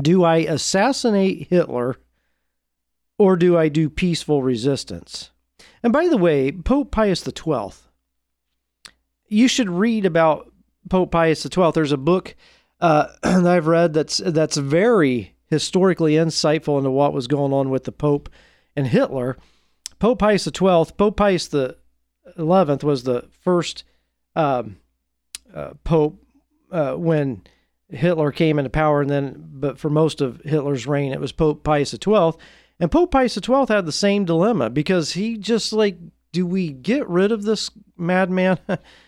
do 0.00 0.24
I 0.24 0.38
assassinate 0.38 1.48
Hitler 1.50 1.96
or 3.20 3.36
do 3.36 3.58
I 3.58 3.68
do 3.68 3.90
peaceful 3.90 4.42
resistance? 4.42 5.28
And 5.82 5.92
by 5.92 6.08
the 6.08 6.16
way, 6.16 6.50
Pope 6.50 6.90
Pius 6.90 7.22
XII, 7.22 7.72
you 9.28 9.46
should 9.46 9.68
read 9.68 10.06
about 10.06 10.50
Pope 10.88 11.10
Pius 11.10 11.42
XII. 11.42 11.72
There's 11.74 11.92
a 11.92 11.98
book 11.98 12.34
uh, 12.80 13.08
that 13.22 13.46
I've 13.46 13.66
read 13.66 13.92
that's 13.92 14.22
that's 14.24 14.56
very 14.56 15.34
historically 15.48 16.14
insightful 16.14 16.78
into 16.78 16.90
what 16.90 17.12
was 17.12 17.26
going 17.26 17.52
on 17.52 17.68
with 17.68 17.84
the 17.84 17.92
Pope 17.92 18.30
and 18.74 18.86
Hitler. 18.86 19.36
Pope 19.98 20.18
Pius 20.18 20.44
XII, 20.44 20.94
Pope 20.96 21.18
Pius 21.18 21.46
the 21.48 21.76
Eleventh 22.38 22.82
was 22.82 23.02
the 23.02 23.28
first 23.42 23.84
um, 24.34 24.78
uh, 25.54 25.74
Pope 25.84 26.24
uh, 26.72 26.94
when 26.94 27.42
Hitler 27.90 28.32
came 28.32 28.58
into 28.58 28.70
power, 28.70 29.02
and 29.02 29.10
then 29.10 29.46
but 29.52 29.78
for 29.78 29.90
most 29.90 30.22
of 30.22 30.40
Hitler's 30.40 30.86
reign, 30.86 31.12
it 31.12 31.20
was 31.20 31.32
Pope 31.32 31.64
Pius 31.64 31.90
XII. 31.90 32.32
And 32.80 32.90
Pope 32.90 33.10
Pius 33.10 33.34
XII 33.34 33.66
had 33.68 33.84
the 33.84 33.92
same 33.92 34.24
dilemma 34.24 34.70
because 34.70 35.12
he 35.12 35.36
just 35.36 35.72
like, 35.72 35.98
do 36.32 36.46
we 36.46 36.72
get 36.72 37.06
rid 37.08 37.30
of 37.30 37.42
this 37.42 37.70
madman? 37.96 38.58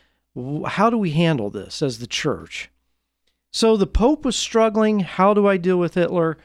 How 0.66 0.90
do 0.90 0.98
we 0.98 1.12
handle 1.12 1.48
this 1.48 1.80
as 1.80 1.98
the 1.98 2.06
church? 2.06 2.70
So 3.50 3.76
the 3.76 3.86
Pope 3.86 4.24
was 4.26 4.36
struggling. 4.36 5.00
How 5.00 5.32
do 5.32 5.46
I 5.46 5.56
deal 5.56 5.78
with 5.78 5.94
Hitler? 5.94 6.36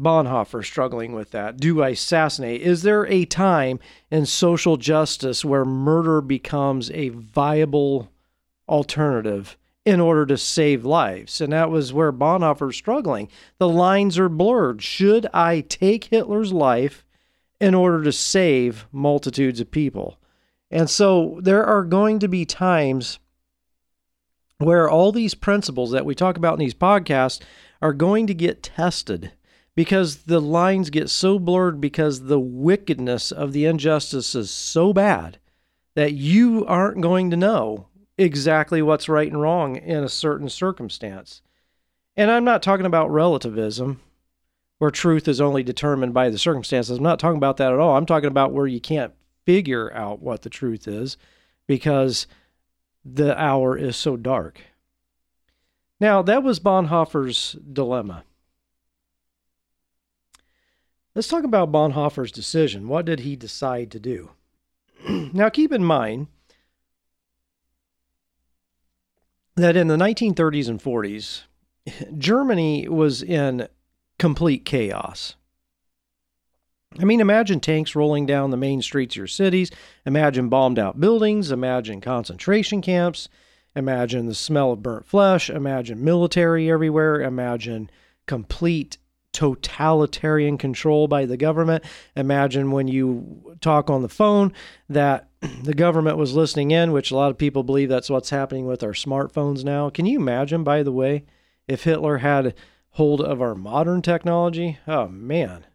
Bonhoeffer 0.00 0.64
struggling 0.64 1.12
with 1.12 1.30
that. 1.30 1.58
Do 1.58 1.82
I 1.82 1.90
assassinate? 1.90 2.62
Is 2.62 2.82
there 2.82 3.06
a 3.06 3.24
time 3.24 3.78
in 4.10 4.26
social 4.26 4.76
justice 4.76 5.44
where 5.44 5.64
murder 5.64 6.20
becomes 6.20 6.90
a 6.90 7.10
viable 7.10 8.10
alternative 8.68 9.56
in 9.84 10.00
order 10.00 10.26
to 10.26 10.36
save 10.36 10.84
lives? 10.84 11.40
And 11.40 11.52
that 11.52 11.70
was 11.70 11.92
where 11.92 12.12
Bonhoeffer's 12.12 12.76
struggling. 12.76 13.28
The 13.58 13.68
lines 13.68 14.18
are 14.18 14.28
blurred. 14.28 14.82
Should 14.82 15.26
I 15.32 15.60
take 15.60 16.04
Hitler's 16.04 16.52
life 16.52 17.04
in 17.60 17.74
order 17.74 18.02
to 18.04 18.12
save 18.12 18.86
multitudes 18.92 19.60
of 19.60 19.70
people? 19.70 20.18
And 20.70 20.88
so 20.88 21.38
there 21.42 21.64
are 21.64 21.84
going 21.84 22.18
to 22.20 22.28
be 22.28 22.44
times 22.44 23.18
where 24.58 24.88
all 24.88 25.10
these 25.10 25.34
principles 25.34 25.90
that 25.90 26.04
we 26.04 26.14
talk 26.14 26.36
about 26.36 26.54
in 26.54 26.60
these 26.60 26.74
podcasts 26.74 27.40
are 27.82 27.92
going 27.92 28.26
to 28.26 28.34
get 28.34 28.62
tested 28.62 29.32
because 29.74 30.24
the 30.24 30.40
lines 30.40 30.90
get 30.90 31.08
so 31.08 31.38
blurred 31.38 31.80
because 31.80 32.24
the 32.24 32.38
wickedness 32.38 33.32
of 33.32 33.52
the 33.52 33.64
injustice 33.64 34.34
is 34.34 34.50
so 34.50 34.92
bad 34.92 35.38
that 35.94 36.12
you 36.12 36.64
aren't 36.66 37.00
going 37.00 37.30
to 37.30 37.36
know 37.36 37.86
exactly 38.20 38.82
what's 38.82 39.08
right 39.08 39.30
and 39.30 39.40
wrong 39.40 39.76
in 39.76 40.04
a 40.04 40.08
certain 40.08 40.48
circumstance. 40.48 41.40
And 42.16 42.30
I'm 42.30 42.44
not 42.44 42.62
talking 42.62 42.86
about 42.86 43.10
relativism 43.10 44.00
where 44.78 44.90
truth 44.90 45.26
is 45.26 45.40
only 45.40 45.62
determined 45.62 46.12
by 46.12 46.28
the 46.28 46.38
circumstances. 46.38 46.98
I'm 46.98 47.04
not 47.04 47.18
talking 47.18 47.38
about 47.38 47.56
that 47.56 47.72
at 47.72 47.78
all. 47.78 47.96
I'm 47.96 48.06
talking 48.06 48.28
about 48.28 48.52
where 48.52 48.66
you 48.66 48.80
can't 48.80 49.14
figure 49.46 49.92
out 49.94 50.20
what 50.20 50.42
the 50.42 50.50
truth 50.50 50.86
is 50.86 51.16
because 51.66 52.26
the 53.04 53.38
hour 53.40 53.76
is 53.76 53.96
so 53.96 54.16
dark. 54.16 54.60
Now, 55.98 56.22
that 56.22 56.42
was 56.42 56.60
Bonhoeffer's 56.60 57.56
dilemma. 57.72 58.24
Let's 61.14 61.28
talk 61.28 61.44
about 61.44 61.72
Bonhoeffer's 61.72 62.32
decision. 62.32 62.88
What 62.88 63.04
did 63.04 63.20
he 63.20 63.36
decide 63.36 63.90
to 63.90 64.00
do? 64.00 64.30
now, 65.08 65.48
keep 65.48 65.72
in 65.72 65.84
mind 65.84 66.28
that 69.60 69.76
in 69.76 69.88
the 69.88 69.96
1930s 69.96 70.68
and 70.68 70.80
40s, 70.80 71.42
Germany 72.18 72.88
was 72.88 73.22
in 73.22 73.68
complete 74.18 74.64
chaos. 74.64 75.36
I 76.98 77.04
mean, 77.04 77.20
imagine 77.20 77.60
tanks 77.60 77.94
rolling 77.94 78.26
down 78.26 78.50
the 78.50 78.56
main 78.56 78.82
streets 78.82 79.14
of 79.14 79.18
your 79.18 79.26
cities. 79.28 79.70
Imagine 80.04 80.48
bombed 80.48 80.78
out 80.78 81.00
buildings. 81.00 81.52
Imagine 81.52 82.00
concentration 82.00 82.82
camps. 82.82 83.28
Imagine 83.76 84.26
the 84.26 84.34
smell 84.34 84.72
of 84.72 84.82
burnt 84.82 85.06
flesh. 85.06 85.48
Imagine 85.48 86.04
military 86.04 86.70
everywhere. 86.70 87.22
Imagine 87.22 87.88
complete 88.26 88.98
totalitarian 89.32 90.58
control 90.58 91.06
by 91.06 91.24
the 91.24 91.36
government. 91.36 91.84
Imagine 92.16 92.72
when 92.72 92.88
you 92.88 93.56
talk 93.60 93.88
on 93.88 94.02
the 94.02 94.08
phone 94.08 94.52
that 94.88 95.29
the 95.62 95.74
government 95.74 96.16
was 96.16 96.34
listening 96.34 96.70
in, 96.70 96.92
which 96.92 97.10
a 97.10 97.16
lot 97.16 97.30
of 97.30 97.38
people 97.38 97.62
believe 97.62 97.88
that's 97.88 98.10
what's 98.10 98.30
happening 98.30 98.66
with 98.66 98.82
our 98.82 98.92
smartphones 98.92 99.64
now. 99.64 99.90
Can 99.90 100.06
you 100.06 100.18
imagine, 100.18 100.64
by 100.64 100.82
the 100.82 100.92
way, 100.92 101.24
if 101.66 101.84
Hitler 101.84 102.18
had 102.18 102.54
hold 102.90 103.20
of 103.20 103.40
our 103.40 103.54
modern 103.54 104.02
technology? 104.02 104.78
Oh, 104.86 105.08
man. 105.08 105.66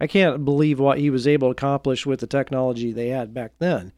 I 0.00 0.06
can't 0.06 0.44
believe 0.44 0.78
what 0.78 0.98
he 0.98 1.10
was 1.10 1.26
able 1.26 1.48
to 1.48 1.52
accomplish 1.52 2.06
with 2.06 2.20
the 2.20 2.26
technology 2.26 2.92
they 2.92 3.08
had 3.08 3.34
back 3.34 3.52
then. 3.58 3.92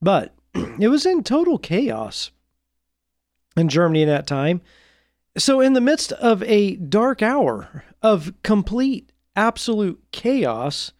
But 0.00 0.34
it 0.54 0.88
was 0.88 1.04
in 1.04 1.24
total 1.24 1.58
chaos 1.58 2.30
in 3.56 3.68
Germany 3.68 4.04
at 4.04 4.06
that 4.06 4.26
time. 4.26 4.60
So, 5.36 5.60
in 5.60 5.74
the 5.74 5.80
midst 5.80 6.12
of 6.12 6.42
a 6.44 6.76
dark 6.76 7.22
hour 7.22 7.84
of 8.02 8.32
complete, 8.42 9.12
absolute 9.36 10.00
chaos, 10.12 10.92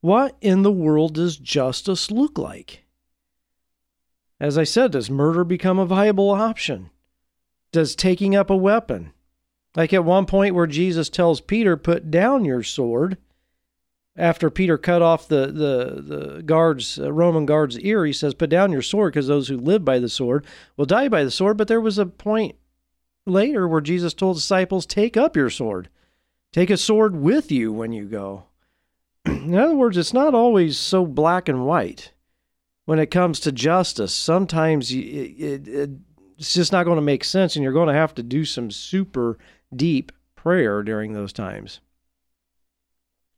what 0.00 0.36
in 0.40 0.62
the 0.62 0.72
world 0.72 1.14
does 1.14 1.36
justice 1.36 2.10
look 2.10 2.38
like? 2.38 2.79
As 4.40 4.56
I 4.56 4.64
said, 4.64 4.92
does 4.92 5.10
murder 5.10 5.44
become 5.44 5.78
a 5.78 5.84
viable 5.84 6.30
option? 6.30 6.88
Does 7.72 7.94
taking 7.94 8.34
up 8.34 8.48
a 8.48 8.56
weapon? 8.56 9.12
Like 9.76 9.92
at 9.92 10.04
one 10.04 10.24
point 10.26 10.54
where 10.54 10.66
Jesus 10.66 11.10
tells 11.10 11.42
Peter, 11.42 11.76
put 11.76 12.10
down 12.10 12.44
your 12.46 12.62
sword. 12.62 13.18
After 14.16 14.50
Peter 14.50 14.76
cut 14.76 15.02
off 15.02 15.28
the, 15.28 15.46
the, 15.46 16.02
the 16.02 16.42
guard's, 16.42 16.98
uh, 16.98 17.12
Roman 17.12 17.46
guard's 17.46 17.78
ear, 17.78 18.04
he 18.04 18.12
says, 18.12 18.34
put 18.34 18.50
down 18.50 18.72
your 18.72 18.82
sword 18.82 19.12
because 19.12 19.28
those 19.28 19.48
who 19.48 19.56
live 19.56 19.84
by 19.84 19.98
the 19.98 20.08
sword 20.08 20.44
will 20.76 20.86
die 20.86 21.08
by 21.08 21.22
the 21.22 21.30
sword. 21.30 21.56
But 21.56 21.68
there 21.68 21.80
was 21.80 21.98
a 21.98 22.06
point 22.06 22.56
later 23.26 23.68
where 23.68 23.80
Jesus 23.80 24.14
told 24.14 24.36
disciples, 24.36 24.86
take 24.86 25.16
up 25.16 25.36
your 25.36 25.50
sword. 25.50 25.88
Take 26.52 26.70
a 26.70 26.76
sword 26.76 27.14
with 27.14 27.52
you 27.52 27.72
when 27.72 27.92
you 27.92 28.06
go. 28.06 28.46
In 29.26 29.54
other 29.54 29.76
words, 29.76 29.96
it's 29.96 30.14
not 30.14 30.34
always 30.34 30.76
so 30.76 31.06
black 31.06 31.48
and 31.48 31.64
white 31.64 32.12
when 32.90 32.98
it 32.98 33.06
comes 33.06 33.38
to 33.38 33.52
justice. 33.52 34.12
Sometimes 34.12 34.90
it, 34.90 34.96
it, 34.96 35.68
it, 35.68 35.90
it's 36.36 36.52
just 36.52 36.72
not 36.72 36.82
going 36.82 36.96
to 36.96 37.00
make 37.02 37.22
sense, 37.22 37.54
and 37.54 37.62
you're 37.62 37.72
going 37.72 37.86
to 37.86 37.94
have 37.94 38.16
to 38.16 38.22
do 38.24 38.44
some 38.44 38.68
super 38.68 39.38
deep 39.72 40.10
prayer 40.34 40.82
during 40.82 41.12
those 41.12 41.32
times. 41.32 41.78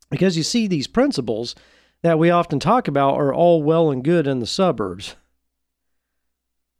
Because 0.08 0.38
you 0.38 0.42
see, 0.42 0.66
these 0.66 0.86
principles 0.86 1.54
that 2.00 2.18
we 2.18 2.30
often 2.30 2.60
talk 2.60 2.88
about 2.88 3.16
are 3.16 3.34
all 3.34 3.62
well 3.62 3.90
and 3.90 4.02
good 4.02 4.26
in 4.26 4.38
the 4.38 4.46
suburbs. 4.46 5.16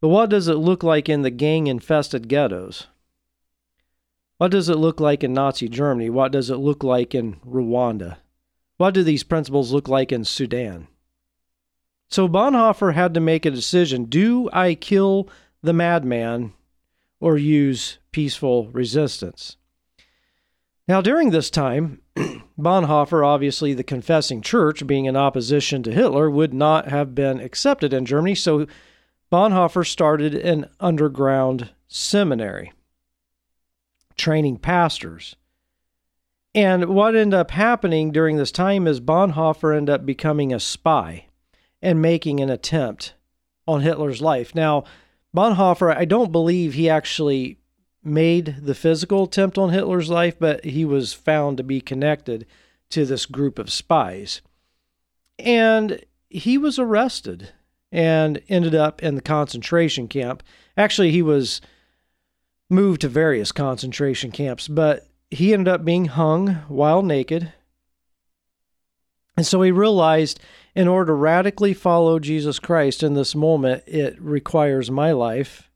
But 0.00 0.08
what 0.08 0.30
does 0.30 0.48
it 0.48 0.54
look 0.54 0.82
like 0.82 1.10
in 1.10 1.20
the 1.20 1.30
gang 1.30 1.66
infested 1.66 2.26
ghettos? 2.26 2.86
What 4.38 4.50
does 4.50 4.70
it 4.70 4.78
look 4.78 4.98
like 4.98 5.22
in 5.22 5.34
Nazi 5.34 5.68
Germany? 5.68 6.08
What 6.08 6.32
does 6.32 6.48
it 6.48 6.56
look 6.56 6.82
like 6.82 7.14
in 7.14 7.34
Rwanda? 7.46 8.16
What 8.78 8.94
do 8.94 9.02
these 9.02 9.24
principles 9.24 9.74
look 9.74 9.88
like 9.88 10.10
in 10.10 10.24
Sudan? 10.24 10.88
So 12.12 12.28
Bonhoeffer 12.28 12.92
had 12.92 13.14
to 13.14 13.20
make 13.20 13.46
a 13.46 13.50
decision 13.50 14.04
do 14.04 14.50
I 14.52 14.74
kill 14.74 15.30
the 15.62 15.72
madman 15.72 16.52
or 17.20 17.38
use 17.38 18.00
peaceful 18.10 18.68
resistance? 18.68 19.56
Now, 20.86 21.00
during 21.00 21.30
this 21.30 21.48
time, 21.48 22.02
Bonhoeffer, 22.58 23.26
obviously 23.26 23.72
the 23.72 23.82
confessing 23.82 24.42
church, 24.42 24.86
being 24.86 25.06
in 25.06 25.16
opposition 25.16 25.82
to 25.84 25.90
Hitler, 25.90 26.28
would 26.28 26.52
not 26.52 26.88
have 26.88 27.14
been 27.14 27.40
accepted 27.40 27.94
in 27.94 28.04
Germany, 28.04 28.34
so 28.34 28.66
Bonhoeffer 29.32 29.86
started 29.86 30.34
an 30.34 30.68
underground 30.80 31.70
seminary, 31.88 32.74
training 34.18 34.58
pastors. 34.58 35.34
And 36.54 36.90
what 36.90 37.16
ended 37.16 37.40
up 37.40 37.52
happening 37.52 38.12
during 38.12 38.36
this 38.36 38.52
time 38.52 38.86
is 38.86 39.00
Bonhoeffer 39.00 39.74
ended 39.74 39.94
up 39.94 40.04
becoming 40.04 40.52
a 40.52 40.60
spy 40.60 41.28
and 41.82 42.00
making 42.00 42.40
an 42.40 42.48
attempt 42.48 43.14
on 43.66 43.80
Hitler's 43.80 44.22
life. 44.22 44.54
Now, 44.54 44.84
Bonhoeffer, 45.36 45.94
I 45.94 46.04
don't 46.04 46.32
believe 46.32 46.74
he 46.74 46.88
actually 46.88 47.58
made 48.04 48.56
the 48.62 48.74
physical 48.74 49.24
attempt 49.24 49.58
on 49.58 49.70
Hitler's 49.70 50.10
life, 50.10 50.38
but 50.38 50.64
he 50.64 50.84
was 50.84 51.12
found 51.12 51.56
to 51.56 51.62
be 51.62 51.80
connected 51.80 52.46
to 52.90 53.04
this 53.04 53.26
group 53.26 53.58
of 53.58 53.70
spies. 53.70 54.42
And 55.38 56.04
he 56.28 56.58
was 56.58 56.78
arrested 56.78 57.50
and 57.90 58.40
ended 58.48 58.74
up 58.74 59.02
in 59.02 59.14
the 59.14 59.22
concentration 59.22 60.08
camp. 60.08 60.42
Actually, 60.76 61.10
he 61.10 61.22
was 61.22 61.60
moved 62.70 63.02
to 63.02 63.08
various 63.08 63.52
concentration 63.52 64.30
camps, 64.30 64.66
but 64.66 65.06
he 65.30 65.52
ended 65.52 65.68
up 65.68 65.84
being 65.84 66.06
hung 66.06 66.54
while 66.68 67.02
naked. 67.02 67.52
And 69.36 69.46
so 69.46 69.62
he 69.62 69.70
realized 69.70 70.40
in 70.74 70.88
order 70.88 71.12
to 71.12 71.14
radically 71.14 71.74
follow 71.74 72.18
Jesus 72.18 72.58
Christ 72.58 73.02
in 73.02 73.14
this 73.14 73.34
moment, 73.34 73.82
it 73.86 74.20
requires 74.20 74.90
my 74.90 75.12
life. 75.12 75.70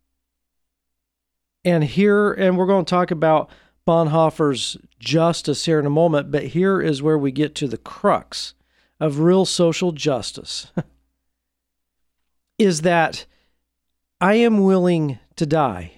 And 1.64 1.84
here, 1.84 2.32
and 2.32 2.56
we're 2.56 2.66
going 2.66 2.84
to 2.84 2.90
talk 2.90 3.10
about 3.10 3.50
Bonhoeffer's 3.86 4.76
justice 4.98 5.64
here 5.64 5.78
in 5.78 5.86
a 5.86 5.90
moment, 5.90 6.30
but 6.30 6.48
here 6.48 6.80
is 6.80 7.02
where 7.02 7.18
we 7.18 7.30
get 7.30 7.54
to 7.56 7.68
the 7.68 7.78
crux 7.78 8.54
of 8.98 9.20
real 9.20 9.44
social 9.44 9.92
justice 9.92 10.72
is 12.58 12.82
that 12.82 13.26
I 14.20 14.34
am 14.34 14.62
willing 14.62 15.18
to 15.36 15.44
die 15.44 15.92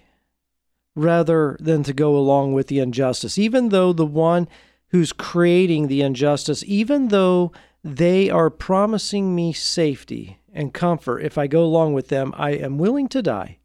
rather 0.96 1.56
than 1.60 1.84
to 1.84 1.92
go 1.92 2.16
along 2.16 2.52
with 2.52 2.66
the 2.66 2.80
injustice, 2.80 3.38
even 3.38 3.68
though 3.68 3.92
the 3.92 4.06
one 4.06 4.48
who's 4.88 5.12
creating 5.12 5.86
the 5.86 6.02
injustice, 6.02 6.64
even 6.66 7.08
though 7.08 7.52
they 7.84 8.28
are 8.28 8.50
promising 8.50 9.34
me 9.34 9.52
safety 9.52 10.40
and 10.52 10.74
comfort 10.74 11.20
if 11.20 11.38
I 11.38 11.46
go 11.46 11.62
along 11.62 11.94
with 11.94 12.08
them, 12.08 12.34
I 12.36 12.50
am 12.50 12.78
willing 12.78 13.08
to 13.08 13.22
die 13.22 13.58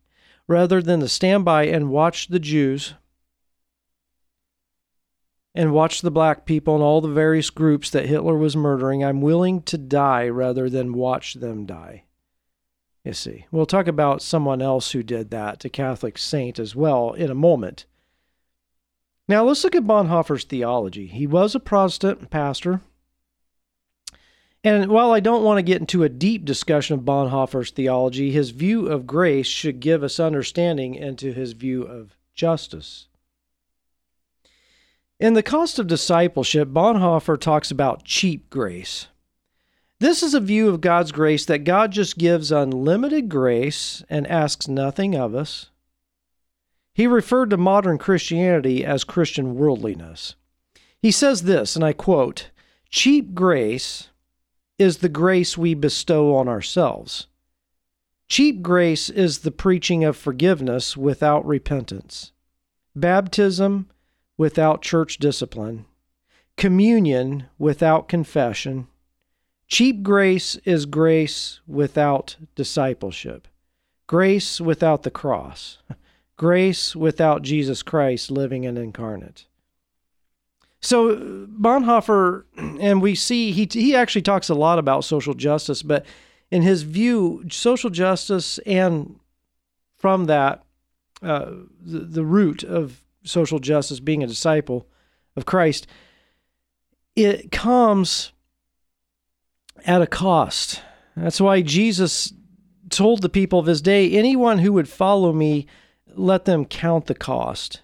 rather 0.47 0.81
than 0.81 0.99
to 0.99 1.07
stand 1.07 1.45
by 1.45 1.65
and 1.65 1.89
watch 1.89 2.27
the 2.27 2.39
Jews 2.39 2.93
and 5.55 5.71
watch 5.71 6.01
the 6.01 6.11
black 6.11 6.45
people 6.45 6.75
and 6.75 6.83
all 6.83 7.01
the 7.01 7.07
various 7.07 7.49
groups 7.49 7.89
that 7.91 8.07
Hitler 8.07 8.37
was 8.37 8.55
murdering. 8.55 9.03
I'm 9.03 9.21
willing 9.21 9.61
to 9.63 9.77
die 9.77 10.27
rather 10.27 10.69
than 10.69 10.93
watch 10.93 11.35
them 11.35 11.65
die. 11.65 12.03
You 13.03 13.13
see, 13.13 13.45
we'll 13.51 13.65
talk 13.65 13.87
about 13.87 14.21
someone 14.21 14.61
else 14.61 14.91
who 14.91 15.03
did 15.03 15.29
that, 15.31 15.65
a 15.65 15.69
Catholic 15.69 16.17
saint 16.17 16.57
as 16.57 16.75
well, 16.75 17.13
in 17.13 17.29
a 17.29 17.35
moment. 17.35 17.85
Now 19.27 19.43
let's 19.43 19.63
look 19.63 19.75
at 19.75 19.83
Bonhoeffer's 19.83 20.45
theology. 20.45 21.07
He 21.07 21.27
was 21.27 21.53
a 21.53 21.59
Protestant 21.59 22.29
pastor. 22.29 22.81
And 24.63 24.89
while 24.89 25.11
I 25.11 25.19
don't 25.19 25.43
want 25.43 25.57
to 25.57 25.63
get 25.63 25.81
into 25.81 26.03
a 26.03 26.09
deep 26.09 26.45
discussion 26.45 26.97
of 26.97 27.05
Bonhoeffer's 27.05 27.71
theology, 27.71 28.31
his 28.31 28.51
view 28.51 28.87
of 28.87 29.05
grace 29.05 29.47
should 29.47 29.81
give 29.81 30.03
us 30.03 30.19
understanding 30.19 30.95
into 30.95 31.33
his 31.33 31.51
view 31.51 31.83
of 31.83 32.15
justice. 32.33 33.07
In 35.19 35.33
The 35.33 35.43
Cost 35.43 35.79
of 35.79 35.87
Discipleship, 35.87 36.69
Bonhoeffer 36.69 37.39
talks 37.39 37.71
about 37.71 38.05
cheap 38.05 38.49
grace. 38.49 39.07
This 39.99 40.23
is 40.23 40.33
a 40.33 40.39
view 40.39 40.69
of 40.69 40.81
God's 40.81 41.11
grace 41.11 41.45
that 41.45 41.65
God 41.65 41.91
just 41.91 42.17
gives 42.17 42.51
unlimited 42.51 43.29
grace 43.29 44.03
and 44.09 44.27
asks 44.27 44.67
nothing 44.67 45.15
of 45.15 45.35
us. 45.35 45.69
He 46.93 47.07
referred 47.07 47.49
to 47.49 47.57
modern 47.57 47.97
Christianity 47.97 48.85
as 48.85 49.03
Christian 49.03 49.55
worldliness. 49.55 50.35
He 51.01 51.11
says 51.11 51.43
this, 51.43 51.75
and 51.75 51.83
I 51.83 51.93
quote 51.93 52.49
Cheap 52.89 53.33
grace 53.33 54.09
is 54.77 54.97
the 54.97 55.09
grace 55.09 55.57
we 55.57 55.73
bestow 55.73 56.35
on 56.35 56.47
ourselves. 56.47 57.27
Cheap 58.27 58.61
grace 58.61 59.09
is 59.09 59.39
the 59.39 59.51
preaching 59.51 60.03
of 60.03 60.17
forgiveness 60.17 60.97
without 60.97 61.45
repentance, 61.45 62.31
baptism 62.95 63.89
without 64.37 64.81
church 64.81 65.17
discipline, 65.17 65.85
communion 66.57 67.45
without 67.59 68.07
confession. 68.07 68.87
Cheap 69.67 70.01
grace 70.03 70.55
is 70.65 70.85
grace 70.85 71.59
without 71.67 72.37
discipleship, 72.55 73.47
grace 74.07 74.59
without 74.59 75.03
the 75.03 75.11
cross, 75.11 75.77
grace 76.37 76.95
without 76.95 77.43
Jesus 77.43 77.83
Christ 77.83 78.31
living 78.31 78.65
and 78.65 78.77
incarnate. 78.77 79.45
So 80.83 81.15
Bonhoeffer, 81.47 82.43
and 82.57 83.01
we 83.01 83.15
see 83.15 83.53
he 83.53 83.69
he 83.71 83.95
actually 83.95 84.21
talks 84.21 84.49
a 84.49 84.53
lot 84.53 84.79
about 84.79 85.05
social 85.05 85.33
justice, 85.33 85.81
but 85.81 86.05
in 86.51 86.61
his 86.61 86.83
view, 86.83 87.45
social 87.49 87.89
justice 87.89 88.57
and 88.59 89.17
from 89.97 90.25
that, 90.25 90.65
uh, 91.21 91.51
the, 91.81 91.99
the 91.99 92.25
root 92.25 92.65
of 92.65 93.01
social 93.23 93.59
justice, 93.59 94.01
being 94.01 94.23
a 94.23 94.27
disciple 94.27 94.85
of 95.37 95.45
Christ, 95.45 95.87
it 97.15 97.49
comes 97.49 98.33
at 99.85 100.01
a 100.01 100.07
cost. 100.07 100.81
That's 101.15 101.39
why 101.39 101.61
Jesus 101.61 102.33
told 102.89 103.21
the 103.21 103.29
people 103.29 103.57
of 103.57 103.67
his 103.67 103.81
day, 103.81 104.11
anyone 104.11 104.59
who 104.59 104.73
would 104.73 104.89
follow 104.89 105.31
me, 105.31 105.65
let 106.13 106.43
them 106.43 106.65
count 106.65 107.05
the 107.05 107.15
cost 107.15 107.79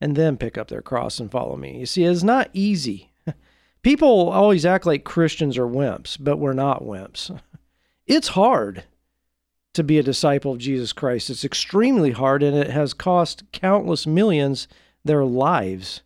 and 0.00 0.16
then 0.16 0.36
pick 0.36 0.56
up 0.56 0.68
their 0.68 0.82
cross 0.82 1.20
and 1.20 1.30
follow 1.30 1.56
me. 1.56 1.78
You 1.78 1.86
see, 1.86 2.04
it's 2.04 2.22
not 2.22 2.50
easy. 2.52 3.12
People 3.82 4.30
always 4.30 4.64
act 4.64 4.86
like 4.86 5.04
Christians 5.04 5.58
are 5.58 5.66
wimps, 5.66 6.16
but 6.18 6.38
we're 6.38 6.52
not 6.52 6.82
wimps. 6.82 7.38
It's 8.06 8.28
hard 8.28 8.82
to 9.72 9.84
be 9.84 9.96
a 9.96 10.02
disciple 10.02 10.52
of 10.52 10.58
Jesus 10.58 10.92
Christ. 10.92 11.30
It's 11.30 11.44
extremely 11.44 12.10
hard, 12.10 12.42
and 12.42 12.56
it 12.56 12.70
has 12.70 12.92
cost 12.92 13.44
countless 13.52 14.04
millions 14.04 14.66
their 15.04 15.24
lives. 15.24 16.02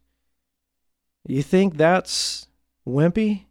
You 1.27 1.43
think 1.43 1.79
that's 1.79 2.47
wimpy? 2.87 3.45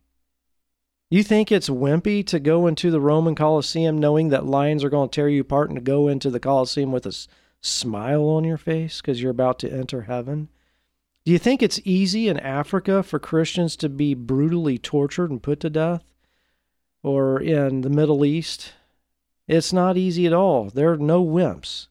You 1.09 1.23
think 1.23 1.51
it's 1.51 1.69
wimpy 1.69 2.25
to 2.27 2.39
go 2.39 2.67
into 2.67 2.91
the 2.91 3.01
Roman 3.01 3.35
Colosseum 3.35 3.97
knowing 3.97 4.29
that 4.29 4.45
lions 4.45 4.83
are 4.83 4.89
going 4.89 5.09
to 5.09 5.15
tear 5.15 5.29
you 5.29 5.41
apart 5.41 5.69
and 5.69 5.77
to 5.77 5.81
go 5.81 6.07
into 6.07 6.29
the 6.29 6.39
Colosseum 6.39 6.91
with 6.91 7.05
a 7.05 7.27
smile 7.63 8.25
on 8.25 8.43
your 8.43 8.57
face 8.57 9.01
because 9.01 9.21
you're 9.21 9.31
about 9.31 9.57
to 9.59 9.71
enter 9.71 10.03
heaven? 10.03 10.49
Do 11.25 11.31
you 11.31 11.39
think 11.39 11.63
it's 11.63 11.79
easy 11.85 12.27
in 12.27 12.37
Africa 12.39 13.01
for 13.01 13.17
Christians 13.17 13.75
to 13.77 13.89
be 13.89 14.13
brutally 14.13 14.77
tortured 14.77 15.31
and 15.31 15.41
put 15.41 15.61
to 15.61 15.69
death? 15.69 16.03
Or 17.01 17.39
in 17.39 17.81
the 17.81 17.89
Middle 17.89 18.23
East? 18.23 18.73
It's 19.47 19.73
not 19.73 19.97
easy 19.97 20.27
at 20.27 20.33
all. 20.33 20.69
There 20.69 20.91
are 20.91 20.97
no 20.97 21.23
wimps. 21.23 21.87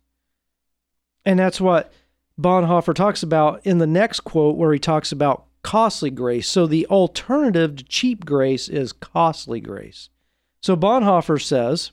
And 1.24 1.38
that's 1.38 1.60
what 1.60 1.92
Bonhoeffer 2.40 2.94
talks 2.94 3.22
about 3.22 3.60
in 3.64 3.78
the 3.78 3.86
next 3.86 4.20
quote, 4.20 4.56
where 4.56 4.72
he 4.72 4.78
talks 4.78 5.12
about 5.12 5.44
costly 5.62 6.10
grace. 6.10 6.48
So 6.48 6.66
the 6.66 6.86
alternative 6.86 7.76
to 7.76 7.84
cheap 7.84 8.24
grace 8.24 8.68
is 8.68 8.92
costly 8.92 9.60
grace. 9.60 10.08
So 10.60 10.76
Bonhoeffer 10.76 11.40
says, 11.40 11.92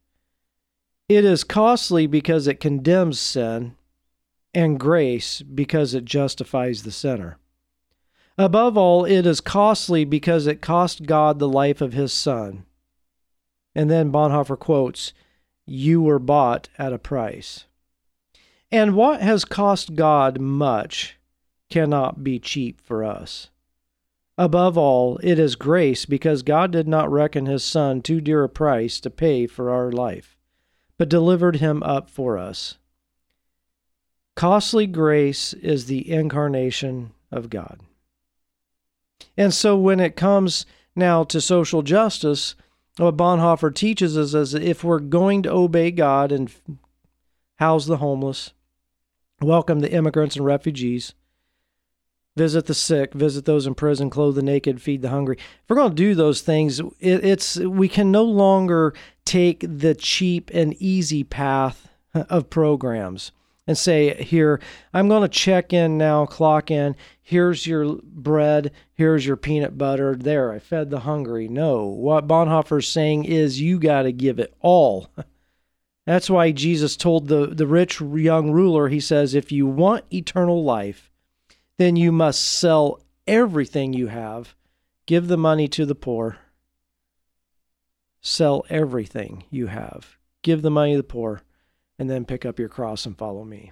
It 1.11 1.25
is 1.25 1.43
costly 1.43 2.07
because 2.07 2.47
it 2.47 2.61
condemns 2.61 3.19
sin, 3.19 3.75
and 4.53 4.79
grace 4.79 5.41
because 5.41 5.93
it 5.93 6.05
justifies 6.05 6.83
the 6.83 6.91
sinner. 6.91 7.37
Above 8.37 8.77
all, 8.77 9.03
it 9.03 9.25
is 9.25 9.41
costly 9.41 10.05
because 10.05 10.47
it 10.47 10.61
cost 10.61 11.05
God 11.05 11.37
the 11.37 11.49
life 11.49 11.81
of 11.81 11.91
his 11.91 12.13
Son. 12.13 12.63
And 13.75 13.89
then 13.89 14.09
Bonhoeffer 14.09 14.57
quotes, 14.57 15.11
You 15.65 16.01
were 16.01 16.17
bought 16.17 16.69
at 16.77 16.93
a 16.93 16.97
price. 16.97 17.65
And 18.71 18.95
what 18.95 19.21
has 19.21 19.43
cost 19.43 19.95
God 19.95 20.39
much 20.39 21.17
cannot 21.69 22.23
be 22.23 22.39
cheap 22.39 22.79
for 22.79 23.03
us. 23.03 23.49
Above 24.37 24.77
all, 24.77 25.19
it 25.21 25.37
is 25.37 25.57
grace 25.57 26.05
because 26.05 26.41
God 26.41 26.71
did 26.71 26.87
not 26.87 27.11
reckon 27.11 27.47
his 27.47 27.65
Son 27.65 28.01
too 28.01 28.21
dear 28.21 28.45
a 28.45 28.49
price 28.49 29.01
to 29.01 29.09
pay 29.09 29.45
for 29.45 29.69
our 29.69 29.91
life 29.91 30.37
but 31.01 31.09
delivered 31.09 31.55
him 31.55 31.81
up 31.81 32.11
for 32.11 32.37
us. 32.37 32.77
Costly 34.35 34.85
grace 34.85 35.51
is 35.53 35.87
the 35.87 36.07
incarnation 36.07 37.09
of 37.31 37.49
God. 37.49 37.79
And 39.35 39.51
so 39.51 39.75
when 39.75 39.99
it 39.99 40.15
comes 40.15 40.67
now 40.95 41.23
to 41.23 41.41
social 41.41 41.81
justice, 41.81 42.53
what 42.97 43.17
Bonhoeffer 43.17 43.73
teaches 43.73 44.15
us 44.15 44.35
is 44.35 44.51
that 44.51 44.61
if 44.61 44.83
we're 44.83 44.99
going 44.99 45.41
to 45.41 45.51
obey 45.51 45.89
God 45.89 46.31
and 46.31 46.53
house 47.55 47.87
the 47.87 47.97
homeless, 47.97 48.53
welcome 49.41 49.79
the 49.79 49.91
immigrants 49.91 50.35
and 50.35 50.45
refugees, 50.45 51.15
visit 52.37 52.67
the 52.67 52.75
sick, 52.75 53.15
visit 53.15 53.45
those 53.45 53.65
in 53.65 53.73
prison, 53.73 54.11
clothe 54.11 54.35
the 54.35 54.43
naked, 54.43 54.79
feed 54.79 55.01
the 55.01 55.09
hungry. 55.09 55.37
If 55.39 55.67
we're 55.67 55.77
going 55.77 55.89
to 55.89 55.95
do 55.95 56.13
those 56.13 56.41
things, 56.41 56.79
it, 56.79 57.25
it's 57.25 57.57
we 57.57 57.89
can 57.89 58.11
no 58.11 58.23
longer 58.23 58.93
take 59.31 59.63
the 59.65 59.95
cheap 59.95 60.51
and 60.53 60.73
easy 60.73 61.23
path 61.23 61.87
of 62.13 62.49
programs 62.49 63.31
and 63.65 63.77
say, 63.77 64.21
here, 64.21 64.59
I'm 64.93 65.07
going 65.07 65.21
to 65.21 65.29
check 65.29 65.71
in 65.71 65.97
now, 65.97 66.25
clock 66.25 66.69
in. 66.69 66.97
Here's 67.21 67.65
your 67.65 67.99
bread. 68.03 68.73
Here's 68.93 69.25
your 69.25 69.37
peanut 69.37 69.77
butter. 69.77 70.15
There, 70.15 70.51
I 70.51 70.59
fed 70.59 70.89
the 70.89 70.99
hungry. 70.99 71.47
No, 71.47 71.85
what 71.85 72.27
Bonhoeffer's 72.27 72.89
saying 72.89 73.23
is 73.23 73.61
you 73.61 73.79
got 73.79 74.01
to 74.01 74.11
give 74.11 74.37
it 74.37 74.53
all. 74.59 75.07
That's 76.05 76.29
why 76.29 76.51
Jesus 76.51 76.97
told 76.97 77.29
the, 77.29 77.47
the 77.47 77.67
rich 77.67 78.01
young 78.01 78.51
ruler, 78.51 78.89
he 78.89 78.99
says, 78.99 79.33
if 79.33 79.49
you 79.49 79.65
want 79.65 80.03
eternal 80.11 80.61
life, 80.61 81.09
then 81.77 81.95
you 81.95 82.11
must 82.11 82.43
sell 82.43 82.99
everything 83.25 83.93
you 83.93 84.07
have, 84.07 84.55
give 85.05 85.29
the 85.29 85.37
money 85.37 85.69
to 85.69 85.85
the 85.85 85.95
poor. 85.95 86.39
Sell 88.21 88.65
everything 88.69 89.45
you 89.49 89.67
have, 89.67 90.17
give 90.43 90.61
the 90.61 90.71
money 90.71 90.93
to 90.93 90.97
the 90.97 91.03
poor, 91.03 91.41
and 91.97 92.09
then 92.09 92.25
pick 92.25 92.45
up 92.45 92.59
your 92.59 92.69
cross 92.69 93.05
and 93.05 93.17
follow 93.17 93.43
me. 93.43 93.71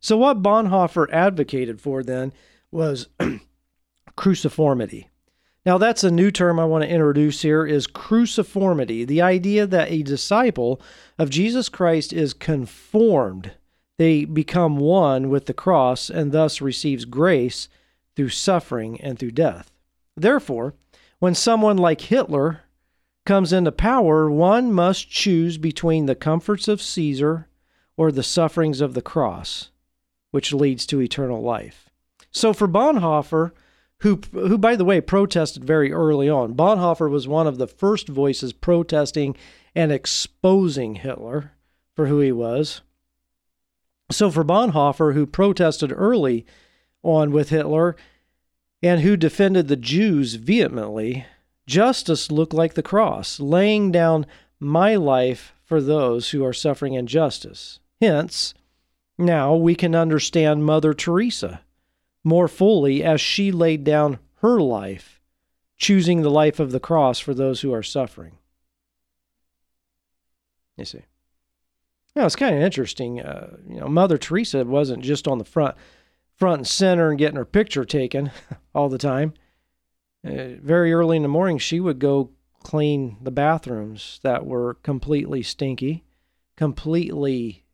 So, 0.00 0.16
what 0.16 0.42
Bonhoeffer 0.42 1.08
advocated 1.12 1.80
for 1.80 2.02
then 2.02 2.32
was 2.70 3.08
cruciformity. 4.16 5.06
Now, 5.64 5.78
that's 5.78 6.02
a 6.02 6.10
new 6.10 6.30
term 6.32 6.58
I 6.58 6.64
want 6.64 6.82
to 6.82 6.90
introduce 6.90 7.42
here 7.42 7.64
is 7.64 7.86
cruciformity, 7.86 9.06
the 9.06 9.22
idea 9.22 9.66
that 9.66 9.92
a 9.92 10.02
disciple 10.02 10.80
of 11.18 11.30
Jesus 11.30 11.68
Christ 11.68 12.12
is 12.12 12.34
conformed 12.34 13.52
they 13.98 14.24
become 14.24 14.78
one 14.78 15.28
with 15.28 15.46
the 15.46 15.54
cross 15.54 16.10
and 16.10 16.32
thus 16.32 16.60
receives 16.60 17.04
grace 17.04 17.68
through 18.16 18.30
suffering 18.30 19.00
and 19.00 19.16
through 19.16 19.30
death. 19.30 19.70
Therefore, 20.16 20.74
when 21.20 21.36
someone 21.36 21.76
like 21.76 22.00
Hitler 22.00 22.62
comes 23.24 23.52
into 23.52 23.72
power, 23.72 24.30
one 24.30 24.72
must 24.72 25.10
choose 25.10 25.58
between 25.58 26.06
the 26.06 26.14
comforts 26.14 26.68
of 26.68 26.82
Caesar 26.82 27.48
or 27.96 28.10
the 28.10 28.22
sufferings 28.22 28.80
of 28.80 28.94
the 28.94 29.02
cross, 29.02 29.70
which 30.30 30.52
leads 30.52 30.86
to 30.86 31.00
eternal 31.00 31.42
life. 31.42 31.90
So 32.30 32.52
for 32.52 32.66
Bonhoeffer, 32.66 33.52
who, 33.98 34.20
who 34.32 34.58
by 34.58 34.74
the 34.74 34.84
way 34.84 35.00
protested 35.00 35.64
very 35.64 35.92
early 35.92 36.28
on, 36.28 36.54
Bonhoeffer 36.54 37.08
was 37.08 37.28
one 37.28 37.46
of 37.46 37.58
the 37.58 37.68
first 37.68 38.08
voices 38.08 38.52
protesting 38.52 39.36
and 39.74 39.92
exposing 39.92 40.96
Hitler 40.96 41.52
for 41.94 42.06
who 42.06 42.18
he 42.20 42.32
was. 42.32 42.80
So 44.10 44.30
for 44.30 44.44
Bonhoeffer, 44.44 45.14
who 45.14 45.26
protested 45.26 45.92
early 45.94 46.44
on 47.02 47.30
with 47.30 47.50
Hitler 47.50 47.96
and 48.82 49.00
who 49.02 49.16
defended 49.16 49.68
the 49.68 49.76
Jews 49.76 50.34
vehemently, 50.34 51.26
justice 51.72 52.30
looked 52.30 52.52
like 52.52 52.74
the 52.74 52.82
cross, 52.82 53.40
laying 53.40 53.90
down 53.90 54.26
my 54.60 54.94
life 54.94 55.54
for 55.64 55.80
those 55.80 56.30
who 56.30 56.44
are 56.44 56.52
suffering 56.52 56.92
injustice. 56.92 57.80
Hence, 57.98 58.52
now 59.16 59.54
we 59.54 59.74
can 59.74 59.94
understand 59.94 60.66
Mother 60.66 60.92
Teresa 60.92 61.62
more 62.22 62.46
fully 62.46 63.02
as 63.02 63.22
she 63.22 63.50
laid 63.50 63.84
down 63.84 64.18
her 64.42 64.60
life, 64.60 65.22
choosing 65.78 66.20
the 66.20 66.30
life 66.30 66.60
of 66.60 66.72
the 66.72 66.80
cross 66.80 67.18
for 67.18 67.32
those 67.32 67.62
who 67.62 67.72
are 67.72 67.82
suffering. 67.82 68.36
You 70.76 70.84
see. 70.84 71.02
Now, 72.14 72.26
it's 72.26 72.36
kind 72.36 72.54
of 72.54 72.62
interesting. 72.62 73.22
Uh, 73.22 73.56
you 73.66 73.80
know, 73.80 73.88
Mother 73.88 74.18
Teresa 74.18 74.62
wasn't 74.64 75.02
just 75.02 75.26
on 75.26 75.38
the 75.38 75.44
front, 75.44 75.74
front 76.36 76.58
and 76.58 76.66
center 76.66 77.08
and 77.08 77.18
getting 77.18 77.36
her 77.36 77.46
picture 77.46 77.86
taken 77.86 78.30
all 78.74 78.90
the 78.90 78.98
time. 78.98 79.32
Uh, 80.24 80.54
very 80.62 80.92
early 80.92 81.16
in 81.16 81.22
the 81.22 81.28
morning, 81.28 81.58
she 81.58 81.80
would 81.80 81.98
go 81.98 82.30
clean 82.62 83.16
the 83.20 83.30
bathrooms 83.30 84.20
that 84.22 84.46
were 84.46 84.74
completely 84.82 85.42
stinky, 85.42 86.04
completely 86.56 87.64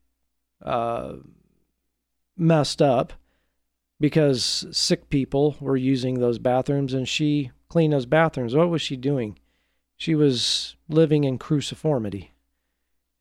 uh, 0.63 1.13
messed 2.35 2.81
up, 2.81 3.13
because 3.99 4.65
sick 4.71 5.09
people 5.09 5.55
were 5.59 5.77
using 5.77 6.19
those 6.19 6.39
bathrooms 6.39 6.93
and 6.93 7.07
she 7.07 7.51
cleaned 7.67 7.93
those 7.93 8.05
bathrooms. 8.05 8.55
What 8.55 8.69
was 8.69 8.81
she 8.81 8.95
doing? 8.95 9.37
She 9.97 10.15
was 10.15 10.75
living 10.87 11.25
in 11.25 11.37
cruciformity, 11.37 12.29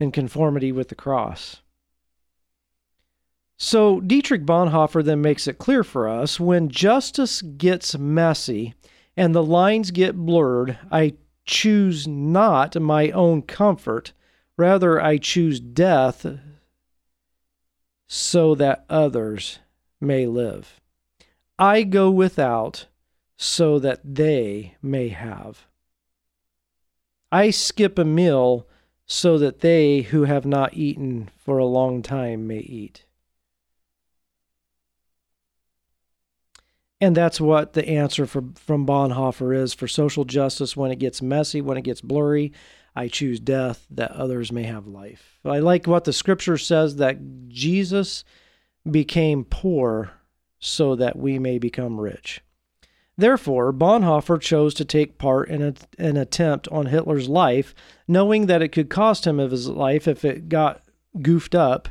in 0.01 0.12
conformity 0.12 0.73
with 0.73 0.88
the 0.88 0.95
cross. 0.95 1.61
So 3.59 4.01
Dietrich 4.01 4.47
Bonhoeffer 4.47 5.05
then 5.05 5.21
makes 5.21 5.49
it 5.49 5.59
clear 5.59 5.83
for 5.83 6.09
us 6.09 6.38
when 6.38 6.69
justice 6.69 7.43
gets 7.43 7.99
messy 7.99 8.75
and 9.19 9.35
the 9.35 9.43
lines 9.43 9.91
get 9.91 10.15
blurred, 10.15 10.79
I 10.93 11.15
choose 11.45 12.07
not 12.07 12.81
my 12.81 13.11
own 13.11 13.43
comfort, 13.43 14.13
rather, 14.57 15.03
I 15.03 15.19
choose 15.19 15.59
death 15.59 16.25
so 18.07 18.55
that 18.55 18.85
others 18.89 19.59
may 20.01 20.25
live. 20.27 20.81
I 21.59 21.83
go 21.83 22.13
without 22.13 22.87
so 23.37 23.81
that 23.81 24.03
they 24.05 24.77
may 24.81 25.09
have. 25.09 25.67
I 27.33 27.51
skip 27.51 27.99
a 27.99 28.05
meal 28.05 28.69
so 29.05 29.37
that 29.37 29.63
they 29.63 30.03
who 30.03 30.25
have 30.25 30.47
not 30.47 30.75
eaten 30.75 31.29
for 31.37 31.59
a 31.59 31.67
long 31.67 32.03
time 32.03 32.47
may 32.47 32.61
eat. 32.61 33.05
And 37.01 37.17
that's 37.17 37.41
what 37.41 37.75
the 37.75 37.89
answer 37.89 38.27
from, 38.27 38.55
from 38.55 38.87
Bonhoeffer 38.87 39.57
is 39.57 39.73
for 39.73 39.87
social 39.87 40.25
justice 40.25 40.77
when 40.77 40.91
it 40.91 40.99
gets 40.99 41.23
messy, 41.23 41.61
when 41.61 41.77
it 41.77 41.85
gets 41.85 42.01
blurry. 42.01 42.53
I 42.97 43.07
choose 43.07 43.39
death 43.39 43.87
that 43.91 44.11
others 44.11 44.51
may 44.51 44.65
have 44.65 44.89
life. 44.89 45.39
I 45.45 45.61
like 45.61 45.87
what 45.87 46.05
the 46.05 46.13
scripture 46.13 46.59
says 46.59 46.97
that 46.97 47.49
Jesus 47.49 48.25
became 48.91 49.45
poor 49.45 50.11
so 50.59 50.97
that 50.97 51.17
we 51.17 51.39
may 51.39 51.59
become 51.59 52.01
rich. 52.01 52.41
Therefore, 53.17 53.73
Bonhoeffer 53.73 54.41
chose 54.41 54.75
to 54.75 54.85
take 54.85 55.19
part 55.19 55.49
in 55.49 55.63
a, 55.63 55.75
an 55.99 56.17
attempt 56.17 56.69
on 56.69 56.87
Hitler's 56.87 57.29
life, 57.29 57.75
knowing 58.07 58.47
that 58.47 58.63
it 58.63 58.69
could 58.69 58.91
cost 58.91 59.27
him 59.27 59.41
of 59.41 59.51
his 59.51 59.69
life 59.69 60.09
if 60.09 60.25
it 60.25 60.49
got 60.49 60.83
goofed 61.21 61.55
up. 61.55 61.89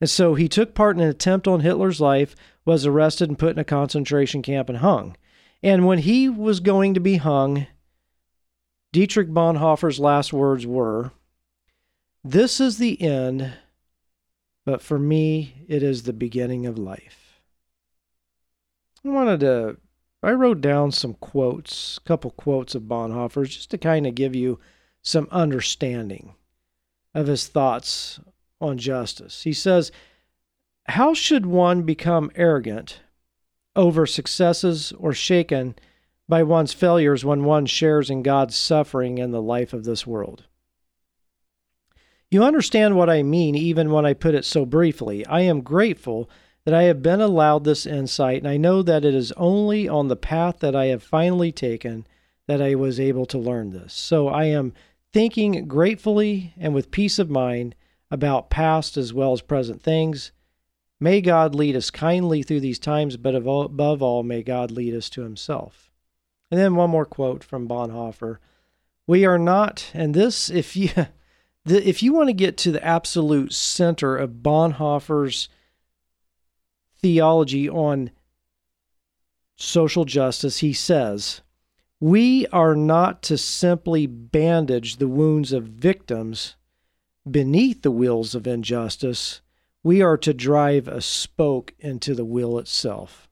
And 0.00 0.08
so 0.08 0.34
he 0.34 0.48
took 0.48 0.74
part 0.74 0.96
in 0.96 1.02
an 1.02 1.08
attempt 1.08 1.46
on 1.48 1.60
Hitler's 1.60 2.00
life, 2.00 2.34
was 2.70 2.86
arrested 2.86 3.28
and 3.28 3.36
put 3.36 3.50
in 3.50 3.58
a 3.58 3.64
concentration 3.64 4.42
camp 4.42 4.68
and 4.68 4.78
hung. 4.78 5.16
And 5.60 5.88
when 5.88 5.98
he 5.98 6.28
was 6.28 6.60
going 6.60 6.94
to 6.94 7.00
be 7.00 7.16
hung, 7.16 7.66
Dietrich 8.92 9.28
Bonhoeffer's 9.28 9.98
last 9.98 10.32
words 10.32 10.68
were, 10.68 11.10
This 12.22 12.60
is 12.60 12.78
the 12.78 13.02
end, 13.02 13.54
but 14.64 14.80
for 14.80 15.00
me, 15.00 15.64
it 15.66 15.82
is 15.82 16.04
the 16.04 16.12
beginning 16.12 16.64
of 16.64 16.78
life. 16.78 17.40
I 19.04 19.08
wanted 19.08 19.40
to 19.40 19.76
I 20.22 20.30
wrote 20.30 20.60
down 20.60 20.92
some 20.92 21.14
quotes, 21.14 21.96
a 21.96 22.02
couple 22.02 22.30
quotes 22.30 22.76
of 22.76 22.82
Bonhoeffer's, 22.82 23.52
just 23.52 23.72
to 23.72 23.78
kind 23.78 24.06
of 24.06 24.14
give 24.14 24.36
you 24.36 24.60
some 25.02 25.26
understanding 25.32 26.36
of 27.16 27.26
his 27.26 27.48
thoughts 27.48 28.20
on 28.60 28.78
justice. 28.78 29.42
He 29.42 29.52
says, 29.52 29.90
How 30.86 31.14
should 31.14 31.46
one 31.46 31.82
become 31.82 32.30
arrogant 32.34 33.00
over 33.76 34.06
successes 34.06 34.92
or 34.98 35.12
shaken 35.12 35.76
by 36.28 36.42
one's 36.42 36.72
failures 36.72 37.24
when 37.24 37.44
one 37.44 37.66
shares 37.66 38.10
in 38.10 38.22
God's 38.22 38.56
suffering 38.56 39.18
in 39.18 39.30
the 39.30 39.42
life 39.42 39.72
of 39.72 39.84
this 39.84 40.06
world? 40.06 40.44
You 42.30 42.44
understand 42.44 42.96
what 42.96 43.10
I 43.10 43.22
mean 43.22 43.56
even 43.56 43.90
when 43.90 44.06
I 44.06 44.14
put 44.14 44.34
it 44.34 44.44
so 44.44 44.64
briefly. 44.64 45.26
I 45.26 45.40
am 45.40 45.62
grateful 45.62 46.30
that 46.64 46.74
I 46.74 46.84
have 46.84 47.02
been 47.02 47.20
allowed 47.20 47.64
this 47.64 47.86
insight, 47.86 48.38
and 48.38 48.48
I 48.48 48.56
know 48.56 48.82
that 48.82 49.04
it 49.04 49.14
is 49.14 49.32
only 49.32 49.88
on 49.88 50.08
the 50.08 50.16
path 50.16 50.60
that 50.60 50.76
I 50.76 50.86
have 50.86 51.02
finally 51.02 51.50
taken 51.50 52.06
that 52.46 52.62
I 52.62 52.74
was 52.74 53.00
able 53.00 53.26
to 53.26 53.38
learn 53.38 53.70
this. 53.70 53.92
So 53.92 54.28
I 54.28 54.44
am 54.44 54.72
thinking 55.12 55.66
gratefully 55.66 56.54
and 56.56 56.74
with 56.74 56.90
peace 56.90 57.18
of 57.18 57.30
mind 57.30 57.74
about 58.10 58.50
past 58.50 58.96
as 58.96 59.12
well 59.12 59.32
as 59.32 59.40
present 59.40 59.82
things. 59.82 60.32
May 61.00 61.22
God 61.22 61.54
lead 61.54 61.74
us 61.76 61.90
kindly 61.90 62.42
through 62.42 62.60
these 62.60 62.78
times, 62.78 63.16
but 63.16 63.34
above 63.34 64.02
all, 64.02 64.22
may 64.22 64.42
God 64.42 64.70
lead 64.70 64.94
us 64.94 65.08
to 65.10 65.22
Himself. 65.22 65.90
And 66.50 66.60
then 66.60 66.76
one 66.76 66.90
more 66.90 67.06
quote 67.06 67.42
from 67.42 67.66
Bonhoeffer. 67.66 68.38
We 69.06 69.24
are 69.24 69.38
not, 69.38 69.90
and 69.94 70.14
this, 70.14 70.50
if 70.50 70.76
you, 70.76 70.90
if 71.64 72.02
you 72.02 72.12
want 72.12 72.28
to 72.28 72.34
get 72.34 72.56
to 72.58 72.72
the 72.72 72.84
absolute 72.84 73.54
center 73.54 74.16
of 74.16 74.42
Bonhoeffer's 74.42 75.48
theology 76.98 77.68
on 77.68 78.10
social 79.56 80.04
justice, 80.04 80.58
he 80.58 80.72
says, 80.72 81.40
We 81.98 82.46
are 82.48 82.76
not 82.76 83.22
to 83.22 83.38
simply 83.38 84.06
bandage 84.06 84.96
the 84.96 85.08
wounds 85.08 85.52
of 85.52 85.64
victims 85.64 86.56
beneath 87.28 87.82
the 87.82 87.90
wheels 87.90 88.34
of 88.34 88.46
injustice, 88.46 89.40
we 89.82 90.02
are 90.02 90.16
to 90.18 90.34
drive 90.34 90.88
a 90.88 91.00
spoke 91.00 91.74
into 91.78 92.14
the 92.14 92.24
wheel 92.24 92.58
itself. 92.58 93.28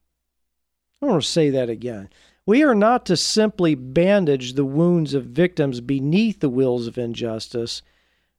I 1.02 1.06
want 1.06 1.22
to 1.22 1.28
say 1.28 1.50
that 1.50 1.68
again. 1.68 2.08
We 2.46 2.62
are 2.62 2.74
not 2.74 3.04
to 3.06 3.16
simply 3.16 3.74
bandage 3.74 4.54
the 4.54 4.64
wounds 4.64 5.12
of 5.12 5.26
victims 5.26 5.80
beneath 5.80 6.40
the 6.40 6.48
wheels 6.48 6.87
of 6.87 6.96
injustice. 6.96 7.82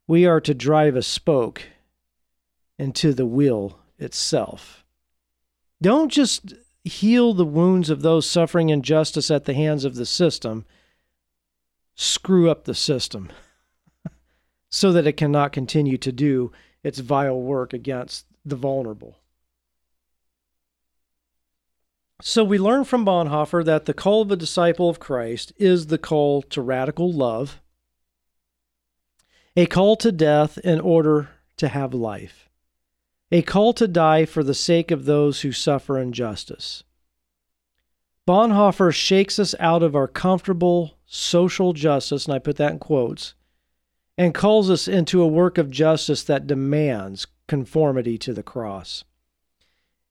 We 0.07 0.25
are 0.25 0.41
to 0.41 0.53
drive 0.55 0.95
a 0.95 1.03
spoke 1.03 1.61
into 2.79 3.13
the 3.13 3.27
wheel 3.27 3.79
itself. 3.99 4.83
Don't 5.81 6.11
just 6.11 6.55
heal 6.83 7.33
the 7.33 7.45
wounds 7.45 7.89
of 7.89 8.01
those 8.01 8.27
suffering 8.27 8.69
injustice 8.69 9.29
at 9.29 9.45
the 9.45 9.53
hands 9.53 9.85
of 9.85 9.95
the 9.95 10.05
system, 10.05 10.65
screw 11.95 12.49
up 12.49 12.63
the 12.63 12.73
system 12.73 13.29
so 14.69 14.91
that 14.91 15.05
it 15.05 15.17
cannot 15.17 15.51
continue 15.51 15.97
to 15.97 16.11
do 16.11 16.51
its 16.83 16.99
vile 16.99 17.39
work 17.39 17.73
against 17.73 18.25
the 18.45 18.55
vulnerable. 18.55 19.17
So 22.21 22.43
we 22.43 22.57
learn 22.57 22.83
from 22.83 23.05
Bonhoeffer 23.05 23.63
that 23.63 23.85
the 23.85 23.93
call 23.93 24.21
of 24.21 24.31
a 24.31 24.35
disciple 24.35 24.89
of 24.89 24.99
Christ 24.99 25.53
is 25.57 25.87
the 25.87 25.97
call 25.97 26.41
to 26.43 26.61
radical 26.61 27.11
love, 27.11 27.61
a 29.55 29.65
call 29.65 29.95
to 29.97 30.11
death 30.11 30.57
in 30.57 30.79
order 30.79 31.29
to 31.57 31.69
have 31.69 31.93
life 31.93 32.49
a 33.31 33.41
call 33.41 33.73
to 33.73 33.87
die 33.87 34.25
for 34.25 34.43
the 34.43 34.53
sake 34.53 34.91
of 34.91 35.05
those 35.05 35.41
who 35.41 35.51
suffer 35.51 35.99
injustice. 35.99 36.83
Bonhoeffer 38.27 38.93
shakes 38.93 39.39
us 39.39 39.55
out 39.59 39.83
of 39.83 39.95
our 39.95 40.07
comfortable 40.07 40.97
social 41.05 41.73
justice, 41.73 42.25
and 42.25 42.33
I 42.33 42.39
put 42.39 42.57
that 42.57 42.73
in 42.73 42.79
quotes, 42.79 43.33
and 44.19 44.34
calls 44.34 44.69
us 44.69 44.86
into 44.86 45.21
a 45.21 45.27
work 45.27 45.58
of 45.58 45.71
justice 45.71 46.23
that 46.23 46.45
demands 46.45 47.25
conformity 47.47 48.17
to 48.17 48.34
the 48.34 48.43
cross. 48.43 49.05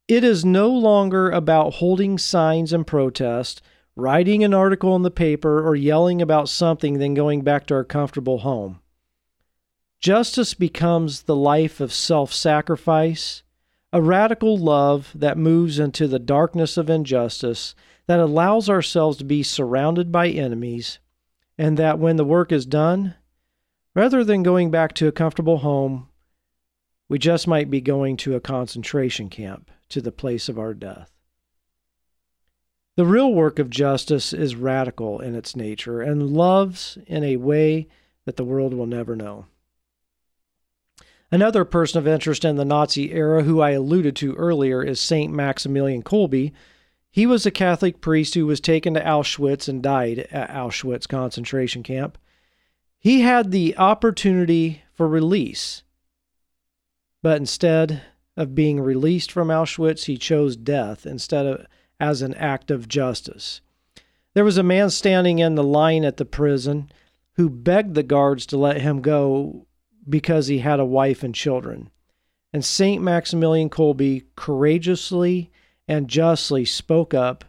It 0.09 0.25
is 0.25 0.47
no 0.47 0.71
longer 0.71 1.31
about 1.31 1.75
holding 1.75 2.16
signs 2.16 2.73
and 2.73 2.87
protest, 2.87 3.61
writing 3.94 4.42
an 4.42 4.55
article 4.55 4.97
in 4.97 5.03
the 5.03 5.11
paper, 5.11 5.62
or 5.62 5.77
yelling 5.77 6.23
about 6.23 6.49
something, 6.49 6.99
then 6.99 7.12
going 7.12 7.42
back 7.42 7.66
to 7.66 7.75
our 7.75 7.85
comfortable 7.85 8.38
home. 8.38 8.81
Justice 10.01 10.55
becomes 10.55 11.25
the 11.25 11.37
life 11.37 11.79
of 11.79 11.92
self 11.92 12.33
sacrifice, 12.33 13.42
a 13.92 14.01
radical 14.01 14.57
love 14.57 15.12
that 15.14 15.37
moves 15.37 15.79
into 15.79 16.09
the 16.09 16.18
darkness 16.18 16.79
of 16.79 16.88
injustice, 16.88 17.75
that 18.07 18.21
allows 18.21 18.71
ourselves 18.71 19.18
to 19.18 19.25
be 19.25 19.42
surrounded 19.42 20.11
by 20.11 20.29
enemies, 20.29 20.99
and 21.59 21.77
that 21.77 21.99
when 21.99 22.16
the 22.16 22.25
work 22.25 22.51
is 22.51 22.64
done, 22.64 23.14
rather 23.98 24.22
than 24.22 24.44
going 24.44 24.70
back 24.70 24.92
to 24.92 25.08
a 25.08 25.12
comfortable 25.12 25.58
home, 25.58 26.08
we 27.08 27.18
just 27.18 27.48
might 27.48 27.68
be 27.68 27.80
going 27.80 28.16
to 28.16 28.37
a 28.37 28.40
concentration 28.40 29.28
camp 29.28 29.72
to 29.88 30.00
the 30.00 30.12
place 30.12 30.48
of 30.48 30.56
our 30.56 30.72
death. 30.72 31.11
The 32.94 33.04
real 33.04 33.34
work 33.34 33.58
of 33.58 33.70
justice 33.70 34.32
is 34.32 34.54
radical 34.54 35.18
in 35.18 35.34
its 35.34 35.56
nature 35.56 36.00
and 36.00 36.30
loves 36.30 36.96
in 37.08 37.24
a 37.24 37.38
way 37.38 37.88
that 38.24 38.37
the 38.37 38.44
world 38.44 38.72
will 38.72 38.87
never 38.87 39.16
know. 39.16 39.46
Another 41.32 41.64
person 41.64 41.98
of 41.98 42.06
interest 42.06 42.44
in 42.44 42.54
the 42.54 42.64
Nazi 42.64 43.12
era, 43.12 43.42
who 43.42 43.61
I 43.61 43.70
alluded 43.70 44.14
to 44.16 44.34
earlier, 44.34 44.80
is 44.80 45.00
St. 45.00 45.32
Maximilian 45.32 46.04
Kolbe. 46.04 46.52
He 47.11 47.26
was 47.26 47.44
a 47.44 47.50
Catholic 47.50 48.00
priest 48.00 48.34
who 48.34 48.46
was 48.46 48.61
taken 48.61 48.94
to 48.94 49.02
Auschwitz 49.02 49.68
and 49.68 49.82
died 49.82 50.20
at 50.30 50.50
Auschwitz 50.50 51.08
concentration 51.08 51.82
camp. 51.82 52.16
He 52.98 53.20
had 53.20 53.50
the 53.50 53.76
opportunity 53.76 54.82
for 54.92 55.06
release, 55.06 55.82
but 57.22 57.37
instead 57.37 58.02
of 58.37 58.54
being 58.54 58.80
released 58.80 59.30
from 59.30 59.48
Auschwitz, 59.48 60.04
he 60.04 60.16
chose 60.16 60.56
death 60.56 61.06
instead 61.06 61.46
of 61.46 61.66
as 62.00 62.22
an 62.22 62.34
act 62.34 62.70
of 62.70 62.88
justice. 62.88 63.61
There 64.34 64.44
was 64.44 64.58
a 64.58 64.62
man 64.62 64.90
standing 64.90 65.38
in 65.38 65.54
the 65.54 65.64
line 65.64 66.04
at 66.04 66.16
the 66.16 66.24
prison 66.24 66.90
who 67.34 67.50
begged 67.50 67.94
the 67.94 68.02
guards 68.02 68.46
to 68.46 68.56
let 68.56 68.80
him 68.80 69.00
go 69.00 69.66
because 70.08 70.46
he 70.46 70.58
had 70.58 70.80
a 70.80 70.84
wife 70.84 71.22
and 71.22 71.34
children. 71.34 71.90
And 72.52 72.64
St. 72.64 73.02
Maximilian 73.02 73.68
Kolbe 73.68 74.24
courageously 74.37 75.50
and 75.87 76.08
justly 76.08 76.64
spoke 76.64 77.14
up 77.14 77.44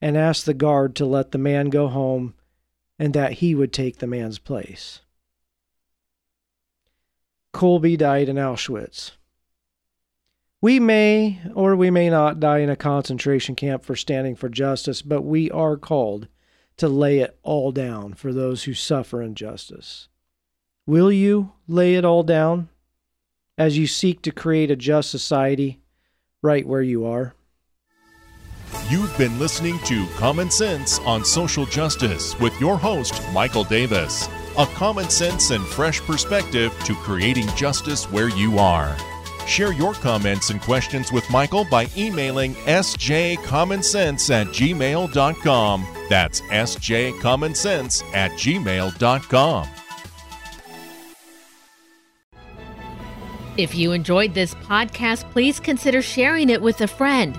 and 0.00 0.16
asked 0.16 0.46
the 0.46 0.54
guard 0.54 0.94
to 0.96 1.06
let 1.06 1.32
the 1.32 1.38
man 1.38 1.70
go 1.70 1.88
home 1.88 2.34
and 2.98 3.14
that 3.14 3.34
he 3.34 3.54
would 3.54 3.72
take 3.72 3.98
the 3.98 4.06
man's 4.06 4.38
place. 4.38 5.00
Kolbe 7.52 7.96
died 7.96 8.28
in 8.28 8.36
Auschwitz. 8.36 9.12
We 10.60 10.80
may 10.80 11.40
or 11.54 11.76
we 11.76 11.90
may 11.90 12.08
not 12.08 12.40
die 12.40 12.58
in 12.58 12.70
a 12.70 12.76
concentration 12.76 13.54
camp 13.54 13.84
for 13.84 13.94
standing 13.94 14.34
for 14.34 14.48
justice, 14.48 15.02
but 15.02 15.22
we 15.22 15.50
are 15.50 15.76
called 15.76 16.26
to 16.78 16.88
lay 16.88 17.18
it 17.18 17.38
all 17.42 17.70
down 17.70 18.14
for 18.14 18.32
those 18.32 18.64
who 18.64 18.74
suffer 18.74 19.22
injustice. 19.22 20.08
Will 20.86 21.12
you 21.12 21.52
lay 21.68 21.94
it 21.94 22.04
all 22.04 22.22
down 22.22 22.68
as 23.56 23.78
you 23.78 23.86
seek 23.86 24.22
to 24.22 24.32
create 24.32 24.70
a 24.70 24.76
just 24.76 25.10
society 25.10 25.80
right 26.42 26.66
where 26.66 26.82
you 26.82 27.04
are? 27.04 27.34
You've 28.90 29.16
been 29.16 29.38
listening 29.38 29.78
to 29.86 30.06
Common 30.08 30.50
Sense 30.50 30.98
on 31.00 31.24
Social 31.24 31.64
Justice 31.64 32.38
with 32.38 32.52
your 32.60 32.76
host, 32.76 33.18
Michael 33.32 33.64
Davis. 33.64 34.28
A 34.58 34.66
common 34.66 35.08
sense 35.08 35.50
and 35.52 35.64
fresh 35.64 36.02
perspective 36.02 36.70
to 36.84 36.94
creating 36.96 37.48
justice 37.56 38.04
where 38.12 38.28
you 38.28 38.58
are. 38.58 38.94
Share 39.46 39.72
your 39.72 39.94
comments 39.94 40.50
and 40.50 40.60
questions 40.60 41.10
with 41.10 41.28
Michael 41.30 41.64
by 41.64 41.86
emailing 41.96 42.52
sjcommonsense 42.54 44.30
at 44.30 44.48
gmail.com. 44.48 45.86
That's 46.10 46.42
sjcommonsense 46.42 48.14
at 48.14 48.32
gmail.com. 48.32 49.68
If 53.56 53.74
you 53.74 53.92
enjoyed 53.92 54.34
this 54.34 54.54
podcast, 54.56 55.30
please 55.30 55.58
consider 55.58 56.02
sharing 56.02 56.50
it 56.50 56.60
with 56.60 56.82
a 56.82 56.86
friend. 56.86 57.38